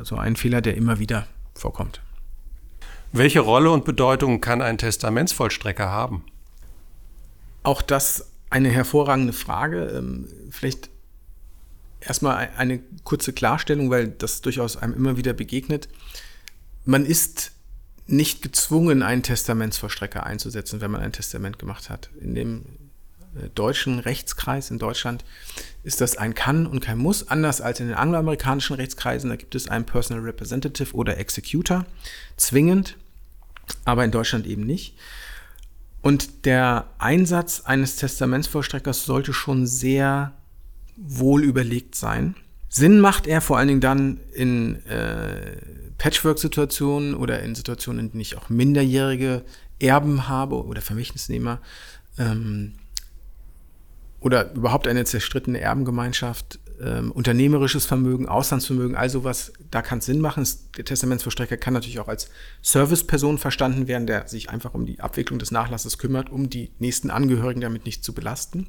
so 0.02 0.16
ein 0.16 0.36
Fehler, 0.36 0.60
der 0.60 0.76
immer 0.76 0.98
wieder 0.98 1.26
vorkommt. 1.54 2.00
Welche 3.12 3.40
Rolle 3.40 3.70
und 3.70 3.84
Bedeutung 3.84 4.40
kann 4.40 4.60
ein 4.60 4.76
Testamentsvollstrecker 4.76 5.88
haben? 5.88 6.24
Auch 7.62 7.80
das 7.80 8.30
eine 8.50 8.70
hervorragende 8.70 9.32
Frage. 9.32 9.86
Ähm, 9.86 10.28
vielleicht 10.50 10.90
erstmal 12.00 12.50
eine 12.56 12.80
kurze 13.04 13.32
Klarstellung, 13.32 13.90
weil 13.90 14.08
das 14.08 14.40
durchaus 14.40 14.76
einem 14.76 14.94
immer 14.94 15.16
wieder 15.16 15.32
begegnet. 15.32 15.88
Man 16.84 17.04
ist 17.04 17.52
nicht 18.06 18.40
gezwungen, 18.40 19.02
einen 19.02 19.22
Testamentsvollstrecker 19.22 20.24
einzusetzen, 20.24 20.80
wenn 20.80 20.90
man 20.90 21.02
ein 21.02 21.12
Testament 21.12 21.58
gemacht 21.58 21.90
hat. 21.90 22.08
In 22.20 22.34
dem 22.34 22.64
äh, 23.36 23.48
deutschen 23.54 23.98
Rechtskreis 23.98 24.70
in 24.70 24.78
Deutschland 24.78 25.24
ist 25.84 26.00
das 26.00 26.16
ein 26.16 26.34
Kann 26.34 26.66
und 26.66 26.80
kein 26.80 26.98
Muss, 26.98 27.28
anders 27.28 27.60
als 27.60 27.80
in 27.80 27.88
den 27.88 27.96
angloamerikanischen 27.96 28.76
Rechtskreisen. 28.76 29.28
Da 29.28 29.36
gibt 29.36 29.54
es 29.54 29.68
einen 29.68 29.84
Personal 29.84 30.24
Representative 30.24 30.94
oder 30.94 31.18
Executor, 31.18 31.84
zwingend, 32.36 32.96
aber 33.84 34.04
in 34.04 34.10
Deutschland 34.10 34.46
eben 34.46 34.64
nicht. 34.64 34.94
Und 36.00 36.44
der 36.44 36.86
Einsatz 36.98 37.62
eines 37.64 37.96
Testamentsvollstreckers 37.96 39.04
sollte 39.04 39.32
schon 39.32 39.66
sehr 39.66 40.32
wohl 40.96 41.42
überlegt 41.44 41.94
sein. 41.94 42.34
Sinn 42.68 43.00
macht 43.00 43.26
er 43.26 43.40
vor 43.40 43.58
allen 43.58 43.68
Dingen 43.68 43.80
dann 43.80 44.20
in 44.32 44.84
äh, 44.86 45.56
Patchwork-Situationen 45.96 47.14
oder 47.14 47.42
in 47.42 47.54
Situationen, 47.54 48.06
in 48.06 48.10
denen 48.12 48.20
ich 48.20 48.36
auch 48.36 48.48
minderjährige 48.48 49.44
Erben 49.78 50.28
habe 50.28 50.64
oder 50.64 50.80
Vermächtnisnehmer 50.80 51.60
ähm, 52.18 52.74
oder 54.20 54.52
überhaupt 54.52 54.86
eine 54.86 55.04
zerstrittene 55.04 55.60
Erbengemeinschaft, 55.60 56.58
ähm, 56.80 57.12
unternehmerisches 57.12 57.86
Vermögen, 57.86 58.28
Auslandsvermögen, 58.28 58.96
all 58.96 59.10
sowas, 59.10 59.52
da 59.70 59.82
kann 59.82 59.98
es 59.98 60.06
Sinn 60.06 60.20
machen. 60.20 60.46
Der 60.76 60.84
Testamentsvollstrecker 60.84 61.56
kann 61.56 61.74
natürlich 61.74 62.00
auch 62.00 62.08
als 62.08 62.30
Serviceperson 62.62 63.38
verstanden 63.38 63.88
werden, 63.88 64.06
der 64.06 64.28
sich 64.28 64.50
einfach 64.50 64.74
um 64.74 64.86
die 64.86 65.00
Abwicklung 65.00 65.38
des 65.38 65.50
Nachlasses 65.50 65.98
kümmert, 65.98 66.30
um 66.30 66.50
die 66.50 66.70
nächsten 66.78 67.10
Angehörigen 67.10 67.60
damit 67.60 67.84
nicht 67.84 68.04
zu 68.04 68.12
belasten. 68.14 68.68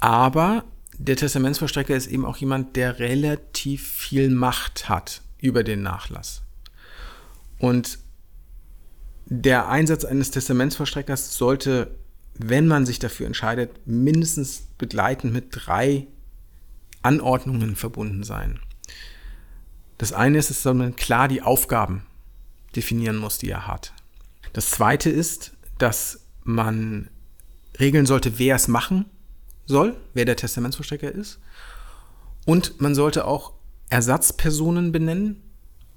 Aber 0.00 0.64
der 0.96 1.16
Testamentsvollstrecker 1.16 1.96
ist 1.96 2.06
eben 2.06 2.24
auch 2.24 2.36
jemand, 2.36 2.76
der 2.76 2.98
relativ 2.98 3.86
viel 3.86 4.30
Macht 4.30 4.88
hat 4.88 5.22
über 5.40 5.64
den 5.64 5.82
Nachlass. 5.82 6.42
Und 7.58 7.98
der 9.26 9.68
Einsatz 9.68 10.04
eines 10.04 10.30
Testamentsvollstreckers 10.30 11.36
sollte, 11.36 11.94
wenn 12.34 12.66
man 12.66 12.86
sich 12.86 12.98
dafür 12.98 13.26
entscheidet, 13.26 13.86
mindestens 13.86 14.68
begleitend 14.78 15.32
mit 15.32 15.46
drei 15.50 16.06
Anordnungen 17.02 17.76
verbunden 17.76 18.24
sein. 18.24 18.60
Das 19.98 20.12
eine 20.12 20.38
ist, 20.38 20.50
dass 20.50 20.64
man 20.64 20.96
klar 20.96 21.28
die 21.28 21.42
Aufgaben 21.42 22.06
definieren 22.74 23.16
muss, 23.16 23.38
die 23.38 23.50
er 23.50 23.66
hat. 23.66 23.92
Das 24.52 24.70
zweite 24.70 25.10
ist, 25.10 25.52
dass 25.78 26.26
man 26.42 27.10
regeln 27.78 28.06
sollte, 28.06 28.38
wer 28.38 28.56
es 28.56 28.68
machen 28.68 29.06
soll, 29.66 29.96
wer 30.14 30.24
der 30.24 30.36
Testamentsvollstrecker 30.36 31.12
ist. 31.12 31.38
Und 32.46 32.80
man 32.80 32.94
sollte 32.94 33.26
auch 33.26 33.52
Ersatzpersonen 33.90 34.92
benennen 34.92 35.42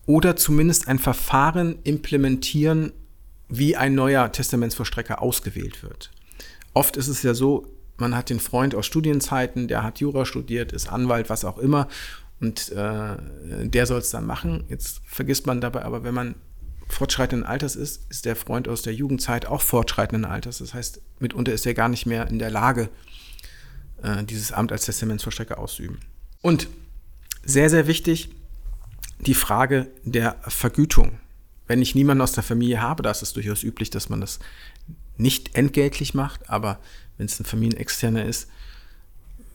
oder 0.06 0.36
zumindest 0.36 0.88
ein 0.88 1.00
Verfahren 1.00 1.80
implementieren, 1.84 2.92
wie 3.48 3.76
ein 3.76 3.96
neuer 3.96 4.32
Testamentsvollstrecker 4.32 5.22
ausgewählt 5.22 5.84
wird. 5.84 6.12
Oft 6.74 6.98
ist 6.98 7.08
es 7.08 7.24
ja 7.24 7.34
so, 7.34 7.68
man 7.98 8.16
hat 8.16 8.30
den 8.30 8.40
Freund 8.40 8.76
aus 8.76 8.86
Studienzeiten, 8.86 9.68
der 9.68 9.84
hat 9.84 10.00
Jura 10.00 10.26
studiert, 10.26 10.72
ist 10.72 10.92
Anwalt, 10.92 11.30
was 11.30 11.46
auch 11.46 11.58
immer, 11.58 11.88
und 12.40 12.72
äh, 12.72 13.16
der 13.66 13.86
soll 13.86 14.00
es 14.00 14.10
dann 14.10 14.26
machen. 14.26 14.66
Jetzt 14.68 15.02
vergisst 15.06 15.48
man 15.48 15.62
dabei 15.62 15.86
aber, 15.86 16.04
wenn 16.04 16.14
man 16.14 16.36
fortschreitenden 16.90 17.48
Alters 17.48 17.76
ist, 17.76 18.10
ist 18.10 18.26
der 18.26 18.36
Freund 18.36 18.68
aus 18.68 18.82
der 18.82 18.94
Jugendzeit 18.94 19.46
auch 19.46 19.62
fortschreitenden 19.62 20.26
Alters. 20.30 20.60
Das 20.60 20.74
heißt, 20.74 21.02
mitunter 21.20 21.54
ist 21.54 21.66
er 21.66 21.74
gar 21.74 21.90
nicht 21.90 22.06
mehr 22.06 22.28
in 22.28 22.40
der 22.40 22.52
Lage, 22.52 22.90
äh, 24.02 24.24
dieses 24.24 24.52
Amt 24.52 24.72
als 24.72 24.86
Testamentsvollstrecker 24.86 25.58
auszuüben. 25.58 26.00
Und 26.42 26.68
sehr, 27.46 27.70
sehr 27.70 27.88
wichtig, 27.88 28.30
die 29.20 29.34
Frage 29.34 29.88
der 30.04 30.36
Vergütung. 30.48 31.20
Wenn 31.68 31.82
ich 31.82 31.96
niemanden 31.96 32.22
aus 32.22 32.34
der 32.34 32.44
Familie 32.44 32.82
habe, 32.82 33.04
da 33.04 33.12
ist 33.12 33.22
es 33.22 33.34
durchaus 33.34 33.64
üblich, 33.64 33.90
dass 33.90 34.10
man 34.10 34.22
das 34.22 34.40
nicht 35.18 35.56
entgeltlich 35.56 36.14
macht, 36.14 36.50
aber 36.50 36.80
wenn 37.18 37.26
es 37.26 37.40
ein 37.40 37.46
Familienexterner 37.46 38.26
ist, 38.26 38.48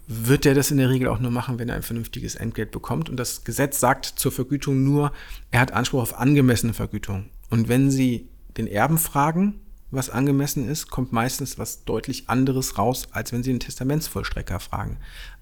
wird 0.07 0.47
der 0.47 0.55
das 0.55 0.71
in 0.71 0.79
der 0.79 0.89
Regel 0.89 1.09
auch 1.09 1.19
nur 1.19 1.31
machen, 1.31 1.59
wenn 1.59 1.69
er 1.69 1.77
ein 1.77 1.83
vernünftiges 1.83 2.35
Entgelt 2.35 2.71
bekommt. 2.71 3.11
Und 3.11 3.17
das 3.19 3.45
Gesetz 3.45 3.79
sagt 3.79 4.07
zur 4.07 4.33
Vergütung 4.33 4.83
nur, 4.83 5.13
er 5.51 5.61
hat 5.61 5.73
Anspruch 5.73 6.01
auf 6.01 6.19
angemessene 6.19 6.73
Vergütung. 6.73 7.29
Und 7.51 7.69
wenn 7.69 7.91
Sie 7.91 8.29
den 8.57 8.67
Erben 8.67 8.97
fragen, 8.97 9.61
was 9.91 10.11
angemessen 10.11 10.69
ist, 10.69 10.91
kommt 10.91 11.13
meistens 11.13 11.59
was 11.59 11.85
deutlich 11.85 12.29
anderes 12.29 12.79
raus, 12.79 13.09
als 13.11 13.33
wenn 13.33 13.43
Sie 13.43 13.51
den 13.51 13.61
Testamentsvollstrecker 13.61 14.61
fragen. 14.61 14.99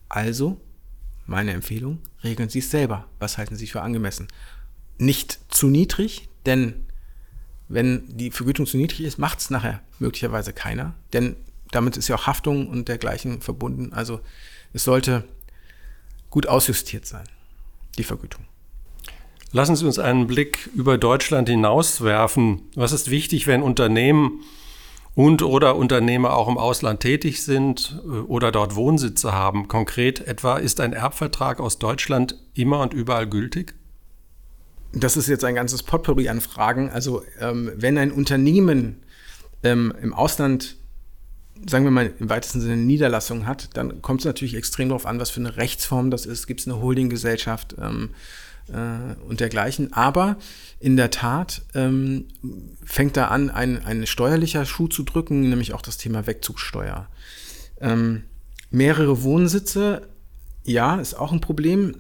Also, 0.09 0.61
meine 1.27 1.53
Empfehlung, 1.53 2.01
regeln 2.25 2.49
Sie 2.49 2.59
es 2.59 2.71
selber. 2.71 3.07
Was 3.21 3.39
halten 3.39 3.57
Sie 3.57 3.67
für 3.69 3.83
angemessen? 3.83 4.27
Nicht 4.99 5.39
zu 5.49 5.69
niedrig, 5.69 6.29
denn 6.45 6.87
wenn 7.69 8.17
die 8.17 8.31
Vergütung 8.31 8.67
zu 8.67 8.77
niedrig 8.77 9.03
ist, 9.03 9.19
macht 9.19 9.41
es 9.41 9.51
nachher 9.51 9.81
möglicherweise 9.99 10.53
keiner. 10.53 10.95
Denn 11.13 11.37
damit 11.71 11.97
ist 11.97 12.09
ja 12.09 12.17
auch 12.17 12.27
Haftung 12.27 12.69
und 12.69 12.89
dergleichen 12.89 13.41
verbunden. 13.41 13.93
Also 13.93 14.21
es 14.73 14.85
sollte 14.85 15.25
gut 16.31 16.47
ausjustiert 16.47 17.07
sein, 17.07 17.25
die 17.99 18.05
Vergütung. 18.05 18.45
Lassen 19.53 19.77
Sie 19.77 19.87
uns 19.87 19.99
einen 19.99 20.27
Blick 20.27 20.69
über 20.75 20.99
Deutschland 20.99 21.49
hinaus 21.49 22.03
werfen. 22.03 22.63
Was 22.75 22.93
ist 22.93 23.11
wichtig, 23.11 23.47
wenn 23.47 23.63
Unternehmen 23.63 24.43
und 25.15 25.43
oder 25.43 25.77
Unternehmer 25.77 26.37
auch 26.37 26.49
im 26.49 26.59
Ausland 26.59 27.01
tätig 27.01 27.43
sind 27.43 28.01
äh, 28.05 28.09
oder 28.09 28.53
dort 28.53 28.75
Wohnsitze 28.75 29.33
haben? 29.33 29.69
Konkret 29.69 30.21
etwa, 30.21 30.59
ist 30.59 30.81
ein 30.81 30.93
Erbvertrag 30.93 31.61
aus 31.61 31.79
Deutschland 31.79 32.37
immer 32.55 32.81
und 32.81 32.93
überall 32.93 33.27
gültig? 33.27 33.75
Das 34.93 35.17
ist 35.17 35.27
jetzt 35.27 35.45
ein 35.45 35.55
ganzes 35.55 35.83
Potpourri 35.83 36.29
an 36.29 36.41
Fragen. 36.41 36.91
Also 36.91 37.23
ähm, 37.41 37.71
wenn 37.77 37.99
ein 37.99 38.13
Unternehmen 38.13 39.03
ähm, 39.63 39.95
im 40.03 40.13
Ausland 40.13 40.77
sagen 41.69 41.85
wir 41.85 41.91
mal, 41.91 42.13
im 42.19 42.29
weitesten 42.29 42.61
Sinne 42.61 42.77
Niederlassung 42.77 43.47
hat, 43.47 43.77
dann 43.77 44.03
kommt 44.03 44.21
es 44.21 44.27
natürlich 44.27 44.55
extrem 44.55 44.89
darauf 44.89 45.07
an, 45.07 45.21
was 45.21 45.31
für 45.31 45.41
eine 45.41 45.57
Rechtsform 45.57 46.11
das 46.11 46.27
ist. 46.27 46.47
Gibt 46.47 46.61
es 46.61 46.67
eine 46.67 46.81
Holdinggesellschaft 46.81 47.77
ähm, 47.81 48.11
äh, 48.69 49.21
und 49.29 49.41
dergleichen. 49.41 49.93
Aber 49.93 50.37
in 50.81 50.97
der 50.97 51.11
Tat 51.11 51.63
ähm, 51.75 52.27
fängt 52.85 53.17
da 53.17 53.29
an, 53.29 53.51
ein, 53.51 53.85
ein 53.85 54.07
steuerlicher 54.07 54.67
Schuh 54.67 54.89
zu 54.89 55.03
drücken, 55.03 55.49
nämlich 55.49 55.73
auch 55.73 55.83
das 55.83 55.97
Thema 55.99 56.27
Wegzugsteuer. 56.27 57.09
Ähm, 57.81 58.25
mehrere 58.71 59.23
Wohnsitze, 59.23 60.09
ja, 60.65 60.97
ist 60.97 61.15
auch 61.15 61.33
ein 61.33 61.41
Problem, 61.41 61.97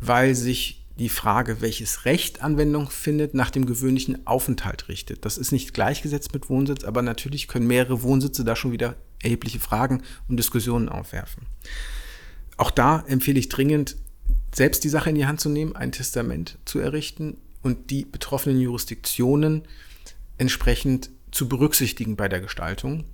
weil 0.00 0.34
sich 0.34 0.86
die 0.98 1.08
Frage, 1.08 1.60
welches 1.60 2.04
Recht 2.04 2.42
Anwendung 2.42 2.90
findet, 2.90 3.32
nach 3.32 3.50
dem 3.50 3.66
gewöhnlichen 3.66 4.26
Aufenthalt 4.26 4.88
richtet. 4.88 5.24
Das 5.24 5.38
ist 5.38 5.52
nicht 5.52 5.72
gleichgesetzt 5.72 6.32
mit 6.32 6.48
Wohnsitz, 6.48 6.84
aber 6.84 7.02
natürlich 7.02 7.46
können 7.46 7.66
mehrere 7.66 8.02
Wohnsitze 8.02 8.44
da 8.44 8.56
schon 8.56 8.72
wieder 8.72 8.96
erhebliche 9.22 9.60
Fragen 9.60 10.02
und 10.28 10.36
Diskussionen 10.36 10.88
aufwerfen. 10.88 11.46
Auch 12.56 12.70
da 12.70 13.04
empfehle 13.06 13.38
ich 13.38 13.48
dringend, 13.48 13.96
selbst 14.52 14.82
die 14.82 14.88
Sache 14.88 15.10
in 15.10 15.16
die 15.16 15.26
Hand 15.26 15.40
zu 15.40 15.48
nehmen, 15.48 15.76
ein 15.76 15.92
Testament 15.92 16.58
zu 16.64 16.80
errichten 16.80 17.36
und 17.62 17.90
die 17.90 18.04
betroffenen 18.04 18.60
Jurisdiktionen 18.60 19.62
entsprechend 20.36 21.10
zu 21.30 21.48
berücksichtigen 21.48 22.16
bei 22.16 22.28
der 22.28 22.40
Gestaltung, 22.40 23.04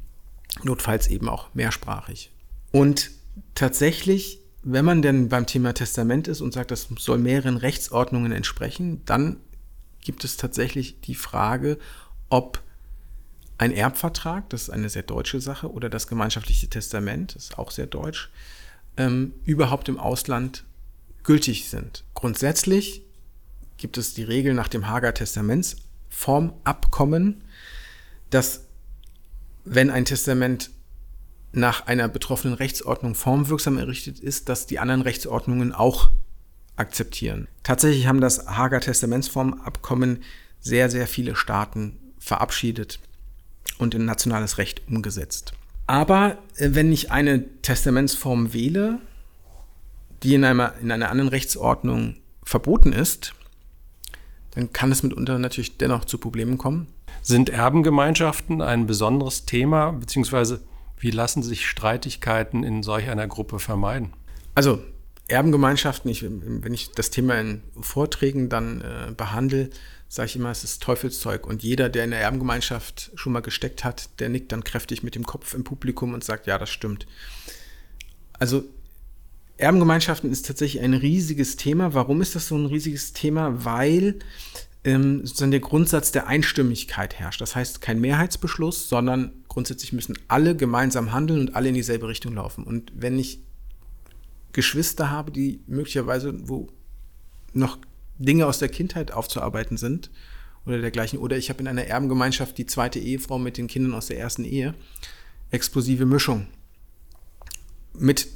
notfalls 0.62 1.08
eben 1.08 1.28
auch 1.28 1.52
mehrsprachig. 1.54 2.30
Und 2.72 3.10
tatsächlich 3.54 4.40
wenn 4.64 4.84
man 4.84 5.00
denn 5.02 5.28
beim 5.28 5.46
Thema 5.46 5.74
Testament 5.74 6.26
ist 6.26 6.40
und 6.40 6.54
sagt, 6.54 6.70
das 6.70 6.88
soll 6.98 7.18
mehreren 7.18 7.58
Rechtsordnungen 7.58 8.32
entsprechen, 8.32 9.02
dann 9.04 9.36
gibt 10.00 10.24
es 10.24 10.38
tatsächlich 10.38 11.02
die 11.02 11.14
Frage, 11.14 11.78
ob 12.30 12.62
ein 13.58 13.72
Erbvertrag, 13.72 14.48
das 14.50 14.62
ist 14.62 14.70
eine 14.70 14.88
sehr 14.88 15.02
deutsche 15.02 15.40
Sache, 15.40 15.70
oder 15.70 15.90
das 15.90 16.08
gemeinschaftliche 16.08 16.68
Testament, 16.68 17.34
das 17.34 17.44
ist 17.44 17.58
auch 17.58 17.70
sehr 17.70 17.86
deutsch, 17.86 18.30
ähm, 18.96 19.34
überhaupt 19.44 19.88
im 19.88 19.98
Ausland 19.98 20.64
gültig 21.24 21.68
sind. 21.68 22.04
Grundsätzlich 22.14 23.02
gibt 23.76 23.98
es 23.98 24.14
die 24.14 24.24
Regel 24.24 24.54
nach 24.54 24.68
dem 24.68 24.88
Hager 24.88 25.12
Testamentsformabkommen, 25.12 27.44
dass 28.30 28.62
wenn 29.64 29.90
ein 29.90 30.06
Testament 30.06 30.70
nach 31.56 31.86
einer 31.86 32.08
betroffenen 32.08 32.56
Rechtsordnung 32.56 33.14
formwirksam 33.14 33.78
errichtet 33.78 34.18
ist, 34.18 34.48
dass 34.48 34.66
die 34.66 34.78
anderen 34.78 35.02
Rechtsordnungen 35.02 35.72
auch 35.72 36.10
akzeptieren. 36.76 37.48
Tatsächlich 37.62 38.06
haben 38.06 38.20
das 38.20 38.46
Hager 38.46 38.80
Testamentsformabkommen 38.80 40.22
sehr, 40.60 40.90
sehr 40.90 41.06
viele 41.06 41.36
Staaten 41.36 41.98
verabschiedet 42.18 42.98
und 43.78 43.94
in 43.94 44.04
nationales 44.04 44.58
Recht 44.58 44.82
umgesetzt. 44.88 45.52
Aber 45.86 46.38
äh, 46.56 46.70
wenn 46.72 46.92
ich 46.92 47.10
eine 47.10 47.44
Testamentsform 47.62 48.52
wähle, 48.52 48.98
die 50.22 50.34
in 50.34 50.44
einer, 50.44 50.74
in 50.80 50.90
einer 50.90 51.10
anderen 51.10 51.28
Rechtsordnung 51.28 52.16
verboten 52.42 52.92
ist, 52.92 53.34
dann 54.52 54.72
kann 54.72 54.90
es 54.90 55.02
mitunter 55.02 55.38
natürlich 55.38 55.76
dennoch 55.76 56.04
zu 56.04 56.18
Problemen 56.18 56.58
kommen. 56.58 56.86
Sind 57.22 57.50
Erbengemeinschaften 57.50 58.62
ein 58.62 58.86
besonderes 58.86 59.44
Thema, 59.44 59.92
beziehungsweise 59.92 60.60
wie 60.98 61.10
lassen 61.10 61.42
sich 61.42 61.66
Streitigkeiten 61.66 62.64
in 62.64 62.82
solch 62.82 63.08
einer 63.08 63.26
Gruppe 63.26 63.58
vermeiden? 63.58 64.12
Also 64.54 64.82
Erbengemeinschaften, 65.28 66.10
ich, 66.10 66.24
wenn 66.24 66.74
ich 66.74 66.92
das 66.92 67.10
Thema 67.10 67.40
in 67.40 67.62
Vorträgen 67.80 68.48
dann 68.48 68.80
äh, 68.80 69.12
behandle, 69.12 69.70
sage 70.08 70.26
ich 70.26 70.36
immer, 70.36 70.50
es 70.50 70.64
ist 70.64 70.82
Teufelszeug. 70.82 71.46
Und 71.46 71.62
jeder, 71.62 71.88
der 71.88 72.04
in 72.04 72.10
der 72.10 72.20
Erbengemeinschaft 72.20 73.10
schon 73.14 73.32
mal 73.32 73.40
gesteckt 73.40 73.84
hat, 73.84 74.20
der 74.20 74.28
nickt 74.28 74.52
dann 74.52 74.62
kräftig 74.62 75.02
mit 75.02 75.14
dem 75.14 75.24
Kopf 75.24 75.54
im 75.54 75.64
Publikum 75.64 76.14
und 76.14 76.22
sagt, 76.22 76.46
ja, 76.46 76.58
das 76.58 76.70
stimmt. 76.70 77.06
Also 78.38 78.64
Erbengemeinschaften 79.56 80.30
ist 80.30 80.46
tatsächlich 80.46 80.82
ein 80.82 80.94
riesiges 80.94 81.56
Thema. 81.56 81.94
Warum 81.94 82.20
ist 82.20 82.34
das 82.34 82.48
so 82.48 82.56
ein 82.56 82.66
riesiges 82.66 83.12
Thema? 83.12 83.64
Weil 83.64 84.18
ähm, 84.84 85.26
sozusagen 85.26 85.52
der 85.52 85.60
Grundsatz 85.60 86.12
der 86.12 86.26
Einstimmigkeit 86.26 87.14
herrscht. 87.14 87.40
Das 87.40 87.56
heißt 87.56 87.80
kein 87.80 88.00
Mehrheitsbeschluss, 88.00 88.88
sondern 88.88 89.32
grundsätzlich 89.54 89.92
müssen 89.92 90.18
alle 90.28 90.56
gemeinsam 90.56 91.12
handeln 91.12 91.40
und 91.40 91.56
alle 91.56 91.68
in 91.68 91.74
dieselbe 91.74 92.08
Richtung 92.08 92.34
laufen. 92.34 92.64
Und 92.64 92.92
wenn 92.94 93.18
ich 93.18 93.38
Geschwister 94.52 95.10
habe, 95.10 95.30
die 95.30 95.60
möglicherweise, 95.66 96.34
wo 96.48 96.68
noch 97.52 97.78
Dinge 98.18 98.46
aus 98.46 98.58
der 98.58 98.68
Kindheit 98.68 99.12
aufzuarbeiten 99.12 99.76
sind 99.76 100.10
oder 100.66 100.80
dergleichen, 100.80 101.18
oder 101.20 101.36
ich 101.36 101.50
habe 101.50 101.60
in 101.60 101.68
einer 101.68 101.84
Erbengemeinschaft 101.84 102.58
die 102.58 102.66
zweite 102.66 102.98
Ehefrau 102.98 103.38
mit 103.38 103.56
den 103.56 103.68
Kindern 103.68 103.94
aus 103.94 104.06
der 104.06 104.18
ersten 104.18 104.44
Ehe, 104.44 104.74
explosive 105.50 106.04
Mischung. 106.04 106.48
Mit 107.92 108.28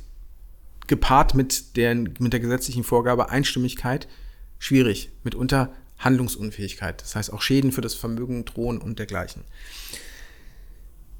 gepaart 0.86 1.34
mit 1.34 1.76
der, 1.76 1.94
mit 1.94 2.32
der 2.32 2.40
gesetzlichen 2.40 2.84
Vorgabe 2.84 3.28
Einstimmigkeit 3.28 4.08
schwierig, 4.58 5.10
mitunter 5.24 5.74
Handlungsunfähigkeit. 5.98 7.02
Das 7.02 7.16
heißt 7.16 7.32
auch 7.32 7.42
Schäden 7.42 7.72
für 7.72 7.80
das 7.80 7.94
Vermögen 7.94 8.44
drohen 8.44 8.78
und 8.78 8.98
dergleichen. 9.00 9.42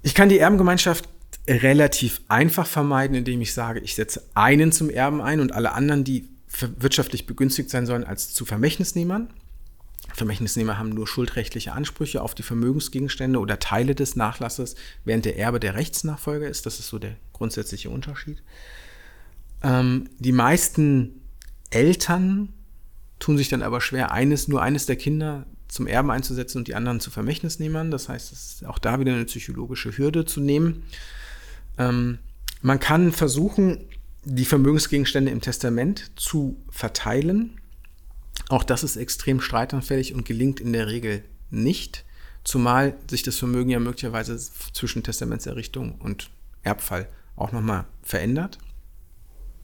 Ich 0.03 0.15
kann 0.15 0.29
die 0.29 0.39
Erbengemeinschaft 0.39 1.09
relativ 1.49 2.21
einfach 2.29 2.67
vermeiden, 2.67 3.17
indem 3.17 3.41
ich 3.41 3.55
sage, 3.55 3.81
ich 3.81 3.95
setze 3.95 4.23
einen 4.35 4.71
zum 4.73 4.91
Erben 4.91 5.21
ein 5.21 5.41
und 5.41 5.53
alle 5.53 5.73
anderen, 5.73 6.05
die 6.05 6.29
wirtschaftlich 6.79 7.27
begünstigt 7.27 7.71
sein 7.71 7.87
sollen, 7.87 8.05
als 8.05 8.33
zu 8.35 8.45
Vermächtnisnehmern. 8.45 9.33
Vermächtnisnehmer 10.15 10.79
haben 10.79 10.91
nur 10.91 11.07
schuldrechtliche 11.07 11.73
Ansprüche 11.73 12.23
auf 12.23 12.35
die 12.35 12.43
Vermögensgegenstände 12.43 13.39
oder 13.39 13.59
Teile 13.59 13.95
des 13.95 14.17
Nachlasses, 14.17 14.75
während 15.05 15.25
der 15.25 15.39
Erbe 15.39 15.61
der 15.61 15.75
Rechtsnachfolger 15.75 16.49
ist. 16.49 16.67
Das 16.67 16.79
ist 16.79 16.89
so 16.89 16.99
der 16.99 17.17
grundsätzliche 17.33 17.91
Unterschied. 17.91 18.43
Ähm, 19.63 20.09
die 20.19 20.33
meisten 20.33 21.23
Eltern 21.71 22.53
tun 23.19 23.37
sich 23.37 23.49
dann 23.49 23.63
aber 23.63 23.81
schwer, 23.81 24.13
eines, 24.13 24.49
nur 24.49 24.63
eines 24.63 24.87
der 24.87 24.97
Kinder 24.97 25.47
zum 25.69 25.87
Erben 25.87 26.11
einzusetzen 26.11 26.59
und 26.59 26.69
die 26.69 26.75
anderen 26.75 27.01
zu 27.01 27.11
Vermächtnisnehmern. 27.11 27.91
Das 27.91 28.09
heißt, 28.09 28.33
es 28.33 28.53
ist 28.53 28.67
auch 28.67 28.79
da 28.79 28.99
wieder 29.01 29.13
eine 29.13 29.27
psychologische 29.27 29.97
Hürde 29.97 30.25
zu 30.25 30.41
nehmen. 30.41 30.85
Ähm, 31.77 32.19
man 32.63 32.81
kann 32.81 33.13
versuchen, 33.13 33.85
die 34.25 34.45
Vermögensgegenstände 34.45 35.31
im 35.31 35.41
Testament 35.41 36.11
zu 36.17 36.57
verteilen. 36.71 37.61
Auch 38.49 38.65
das 38.65 38.83
ist 38.83 38.97
extrem 38.97 39.41
streitanfällig 39.41 40.15
und 40.15 40.25
gelingt 40.25 40.61
in 40.61 40.73
der 40.73 40.89
Regel 40.89 41.25
nicht, 41.51 42.05
zumal 42.45 42.95
sich 43.09 43.23
das 43.23 43.37
Vermögen 43.37 43.71
ja 43.71 43.79
möglicherweise 43.79 44.39
zwischen 44.73 45.03
Testamentserrichtung 45.03 45.97
und 46.01 46.31
Erbfall 46.63 47.09
auch 47.37 47.53
nochmal 47.53 47.85
verändert. 48.03 48.59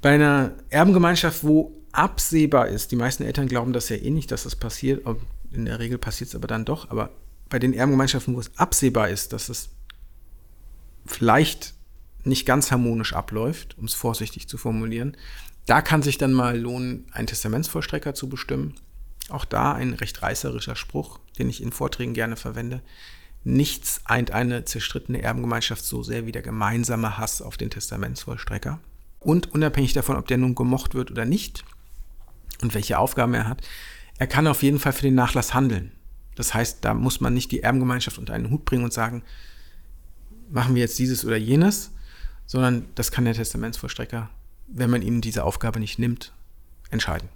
Bei 0.01 0.15
einer 0.15 0.53
Erbengemeinschaft, 0.71 1.45
wo 1.45 1.73
absehbar 1.93 2.69
ist, 2.69 2.93
die 2.93 2.97
meisten 2.97 3.23
Eltern 3.23 3.49
glauben 3.49 3.73
das 3.73 3.89
ja 3.89 3.97
eh 3.97 4.11
nicht, 4.11 4.31
dass 4.31 4.45
das 4.45 4.57
passiert, 4.57 5.07
in 5.57 5.65
der 5.65 5.79
Regel 5.79 5.99
passiert 5.99 6.29
es 6.29 6.35
aber 6.35 6.47
dann 6.47 6.65
doch, 6.65 6.91
aber 6.91 7.11
bei 7.49 7.59
den 7.59 7.73
Erbengemeinschaften, 7.73 8.35
wo 8.35 8.41
es 8.41 8.57
absehbar 8.57 9.09
ist, 9.09 9.33
dass 9.33 9.49
es 9.49 9.71
vielleicht 11.07 11.75
nicht 12.25 12.47
ganz 12.47 12.71
harmonisch 12.71 13.13
abläuft, 13.13 13.77
um 13.79 13.85
es 13.85 13.95
vorsichtig 13.95 14.49
zu 14.49 14.57
formulieren, 14.57 15.17
da 15.67 15.83
kann 15.83 16.03
sich 16.03 16.19
dann 16.19 16.33
mal 16.33 16.59
lohnen, 16.59 17.07
einen 17.13 17.27
Testamentsvollstrecker 17.27 18.15
zu 18.15 18.29
bestimmen. 18.29 18.75
Auch 19.29 19.45
da 19.45 19.73
ein 19.73 19.95
recht 19.95 20.23
reißerischer 20.23 20.77
Spruch, 20.77 21.19
den 21.39 21.49
ich 21.49 21.63
in 21.63 21.73
Vorträgen 21.73 22.13
gerne 22.13 22.37
verwende. 22.37 22.83
Nichts 23.45 24.01
eint 24.05 24.31
eine 24.31 24.65
zerstrittene 24.65 25.23
Erbengemeinschaft 25.23 25.85
so 25.85 26.03
sehr 26.03 26.27
wie 26.27 26.33
der 26.33 26.43
gemeinsame 26.43 27.19
Hass 27.19 27.41
auf 27.41 27.57
den 27.57 27.71
Testamentsvollstrecker. 27.71 28.81
Und 29.21 29.53
unabhängig 29.55 29.95
davon, 29.95 30.17
ob 30.17 30.29
der 30.29 30.39
nun 30.39 30.55
gemocht 30.55 30.95
wird 30.95 31.11
oder 31.11 31.25
nicht 31.25 31.65
und 32.63 32.75
welche 32.75 32.99
Aufgaben 32.99 33.35
er 33.35 33.49
hat, 33.49 33.63
er 34.19 34.27
kann 34.27 34.47
auf 34.47 34.63
jeden 34.63 34.79
Fall 34.79 34.93
für 34.93 35.03
den 35.03 35.15
Nachlass 35.15 35.55
handeln. 35.55 35.93
Das 36.35 36.55
heißt, 36.55 36.85
da 36.85 36.95
muss 36.95 37.21
man 37.21 37.35
nicht 37.35 37.51
die 37.53 37.63
Erbengemeinschaft 37.63 38.19
unter 38.19 38.35
einen 38.35 38.51
Hut 38.51 38.65
bringen 38.65 38.85
und 38.85 38.93
sagen, 38.93 39.23
machen 40.51 40.75
wir 40.75 40.83
jetzt 40.83 40.99
dieses 40.99 41.25
oder 41.25 41.37
jenes, 41.37 41.93
sondern 42.47 42.87
das 42.95 43.11
kann 43.11 43.25
der 43.25 43.35
Testamentsvollstrecker, 43.35 44.31
wenn 44.69 44.91
man 44.91 45.03
ihnen 45.03 45.21
diese 45.21 45.45
Aufgabe 45.45 45.81
nicht 45.81 45.99
nimmt, 45.99 46.33
entscheiden. 46.91 47.29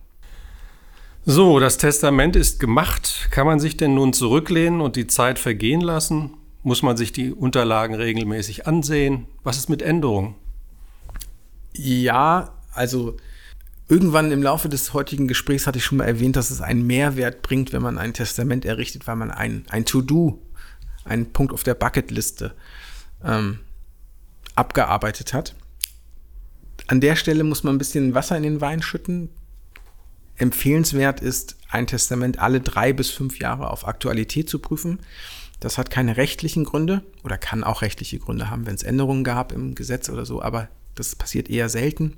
So, 1.24 1.58
das 1.58 1.78
Testament 1.78 2.36
ist 2.36 2.58
gemacht. 2.58 3.28
Kann 3.30 3.46
man 3.46 3.60
sich 3.60 3.76
denn 3.76 3.94
nun 3.94 4.12
zurücklehnen 4.12 4.80
und 4.80 4.96
die 4.96 5.06
Zeit 5.06 5.38
vergehen 5.38 5.80
lassen? 5.80 6.30
Muss 6.62 6.82
man 6.82 6.96
sich 6.96 7.12
die 7.12 7.32
Unterlagen 7.32 7.94
regelmäßig 7.94 8.66
ansehen? 8.66 9.26
Was 9.42 9.58
ist 9.58 9.68
mit 9.68 9.82
Änderungen? 9.82 10.36
Ja, 11.74 12.54
also 12.72 13.16
irgendwann 13.88 14.30
im 14.30 14.42
Laufe 14.42 14.68
des 14.68 14.92
heutigen 14.92 15.28
Gesprächs 15.28 15.66
hatte 15.66 15.78
ich 15.78 15.84
schon 15.84 15.98
mal 15.98 16.04
erwähnt, 16.04 16.36
dass 16.36 16.50
es 16.50 16.60
einen 16.60 16.86
Mehrwert 16.86 17.42
bringt, 17.42 17.72
wenn 17.72 17.82
man 17.82 17.98
ein 17.98 18.12
Testament 18.12 18.64
errichtet, 18.64 19.06
weil 19.06 19.16
man 19.16 19.30
ein, 19.30 19.64
ein 19.70 19.84
To-Do, 19.84 20.42
einen 21.04 21.32
Punkt 21.32 21.52
auf 21.52 21.62
der 21.62 21.74
Bucketliste 21.74 22.54
ähm, 23.24 23.60
abgearbeitet 24.54 25.32
hat. 25.32 25.54
An 26.86 27.00
der 27.00 27.16
Stelle 27.16 27.44
muss 27.44 27.64
man 27.64 27.74
ein 27.74 27.78
bisschen 27.78 28.14
Wasser 28.14 28.36
in 28.36 28.42
den 28.42 28.60
Wein 28.60 28.82
schütten. 28.82 29.30
Empfehlenswert 30.36 31.20
ist, 31.20 31.56
ein 31.68 31.86
Testament 31.86 32.38
alle 32.38 32.60
drei 32.60 32.92
bis 32.92 33.10
fünf 33.10 33.38
Jahre 33.38 33.70
auf 33.70 33.86
Aktualität 33.86 34.48
zu 34.48 34.58
prüfen. 34.58 35.00
Das 35.60 35.76
hat 35.76 35.90
keine 35.90 36.16
rechtlichen 36.16 36.64
Gründe 36.64 37.02
oder 37.24 37.36
kann 37.36 37.64
auch 37.64 37.82
rechtliche 37.82 38.18
Gründe 38.18 38.48
haben, 38.48 38.66
wenn 38.66 38.76
es 38.76 38.84
Änderungen 38.84 39.24
gab 39.24 39.52
im 39.52 39.74
Gesetz 39.74 40.08
oder 40.08 40.24
so, 40.24 40.40
aber 40.40 40.68
das 40.94 41.16
passiert 41.16 41.50
eher 41.50 41.68
selten. 41.68 42.16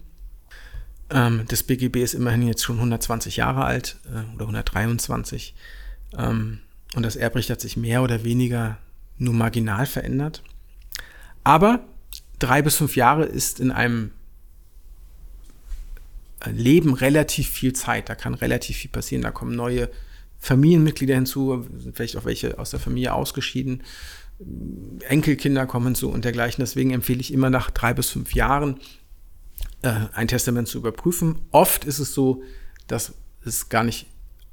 Ähm, 1.10 1.44
das 1.48 1.62
BGB 1.62 1.96
ist 1.96 2.14
immerhin 2.14 2.46
jetzt 2.46 2.64
schon 2.64 2.76
120 2.76 3.36
Jahre 3.36 3.64
alt 3.64 3.98
äh, 4.06 4.34
oder 4.34 4.44
123. 4.44 5.54
Ähm, 6.16 6.60
und 6.94 7.02
das 7.02 7.16
Erbrecht 7.16 7.50
hat 7.50 7.60
sich 7.60 7.76
mehr 7.76 8.02
oder 8.02 8.24
weniger 8.24 8.78
nur 9.18 9.34
marginal 9.34 9.86
verändert. 9.86 10.42
Aber 11.44 11.84
drei 12.38 12.62
bis 12.62 12.76
fünf 12.76 12.96
Jahre 12.96 13.24
ist 13.24 13.60
in 13.60 13.70
einem 13.70 14.12
Leben 16.46 16.94
relativ 16.94 17.48
viel 17.48 17.72
Zeit. 17.74 18.08
Da 18.08 18.14
kann 18.14 18.34
relativ 18.34 18.78
viel 18.78 18.90
passieren. 18.90 19.22
Da 19.22 19.30
kommen 19.30 19.54
neue 19.54 19.90
Familienmitglieder 20.38 21.14
hinzu, 21.14 21.66
vielleicht 21.92 22.16
auch 22.16 22.24
welche 22.24 22.58
aus 22.58 22.70
der 22.70 22.80
Familie 22.80 23.12
ausgeschieden. 23.12 23.82
Enkelkinder 25.06 25.66
kommen 25.66 25.86
hinzu 25.86 26.08
und 26.08 26.24
dergleichen. 26.24 26.62
Deswegen 26.62 26.92
empfehle 26.92 27.20
ich 27.20 27.32
immer 27.32 27.50
nach 27.50 27.70
drei 27.70 27.92
bis 27.92 28.08
fünf 28.08 28.34
Jahren 28.34 28.80
äh, 29.82 29.92
ein 30.12 30.28
Testament 30.28 30.68
zu 30.68 30.78
überprüfen. 30.78 31.40
Oft 31.50 31.84
ist 31.84 31.98
es 31.98 32.14
so, 32.14 32.42
dass 32.86 33.14
es 33.44 33.68
gar 33.68 33.84
nicht 33.84 34.06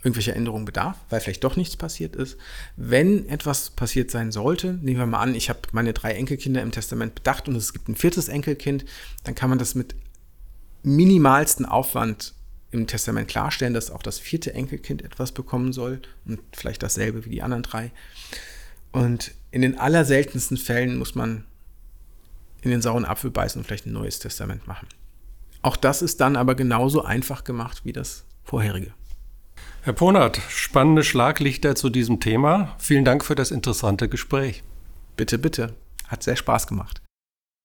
irgendwelche 0.03 0.33
Änderungen 0.33 0.65
bedarf, 0.65 0.97
weil 1.09 1.19
vielleicht 1.19 1.43
doch 1.43 1.55
nichts 1.55 1.75
passiert 1.75 2.15
ist. 2.15 2.37
Wenn 2.75 3.27
etwas 3.29 3.71
passiert 3.71 4.11
sein 4.11 4.31
sollte, 4.31 4.73
nehmen 4.73 4.99
wir 4.99 5.05
mal 5.05 5.19
an, 5.19 5.35
ich 5.35 5.49
habe 5.49 5.59
meine 5.71 5.93
drei 5.93 6.13
Enkelkinder 6.13 6.61
im 6.61 6.71
Testament 6.71 7.15
bedacht 7.15 7.47
und 7.47 7.55
es 7.55 7.73
gibt 7.73 7.89
ein 7.89 7.95
viertes 7.95 8.29
Enkelkind, 8.29 8.85
dann 9.23 9.35
kann 9.35 9.49
man 9.49 9.59
das 9.59 9.75
mit 9.75 9.95
minimalsten 10.83 11.65
Aufwand 11.65 12.33
im 12.71 12.85
Testament 12.85 13.27
klarstellen, 13.27 13.73
dass 13.73 13.91
auch 13.91 14.03
das 14.03 14.19
vierte 14.19 14.53
Enkelkind 14.53 15.01
etwas 15.01 15.31
bekommen 15.31 15.73
soll 15.73 16.01
und 16.25 16.39
vielleicht 16.53 16.83
dasselbe 16.83 17.25
wie 17.25 17.29
die 17.29 17.41
anderen 17.41 17.63
drei. 17.63 17.91
Und 18.91 19.31
in 19.51 19.61
den 19.61 19.77
allerseltensten 19.77 20.57
Fällen 20.57 20.97
muss 20.97 21.15
man 21.15 21.45
in 22.61 22.71
den 22.71 22.81
sauren 22.81 23.05
Apfel 23.05 23.31
beißen 23.31 23.59
und 23.59 23.65
vielleicht 23.65 23.85
ein 23.85 23.93
neues 23.93 24.19
Testament 24.19 24.67
machen. 24.67 24.87
Auch 25.61 25.75
das 25.75 26.01
ist 26.01 26.21
dann 26.21 26.35
aber 26.35 26.55
genauso 26.55 27.03
einfach 27.03 27.43
gemacht 27.43 27.81
wie 27.83 27.93
das 27.93 28.25
vorherige. 28.43 28.93
Herr 29.81 29.93
Ponert, 29.93 30.41
spannende 30.49 31.03
Schlaglichter 31.03 31.75
zu 31.75 31.89
diesem 31.89 32.19
Thema. 32.19 32.75
Vielen 32.77 33.05
Dank 33.05 33.23
für 33.23 33.35
das 33.35 33.51
interessante 33.51 34.09
Gespräch. 34.09 34.63
Bitte, 35.15 35.37
bitte. 35.37 35.75
Hat 36.07 36.23
sehr 36.23 36.35
Spaß 36.35 36.67
gemacht. 36.67 37.01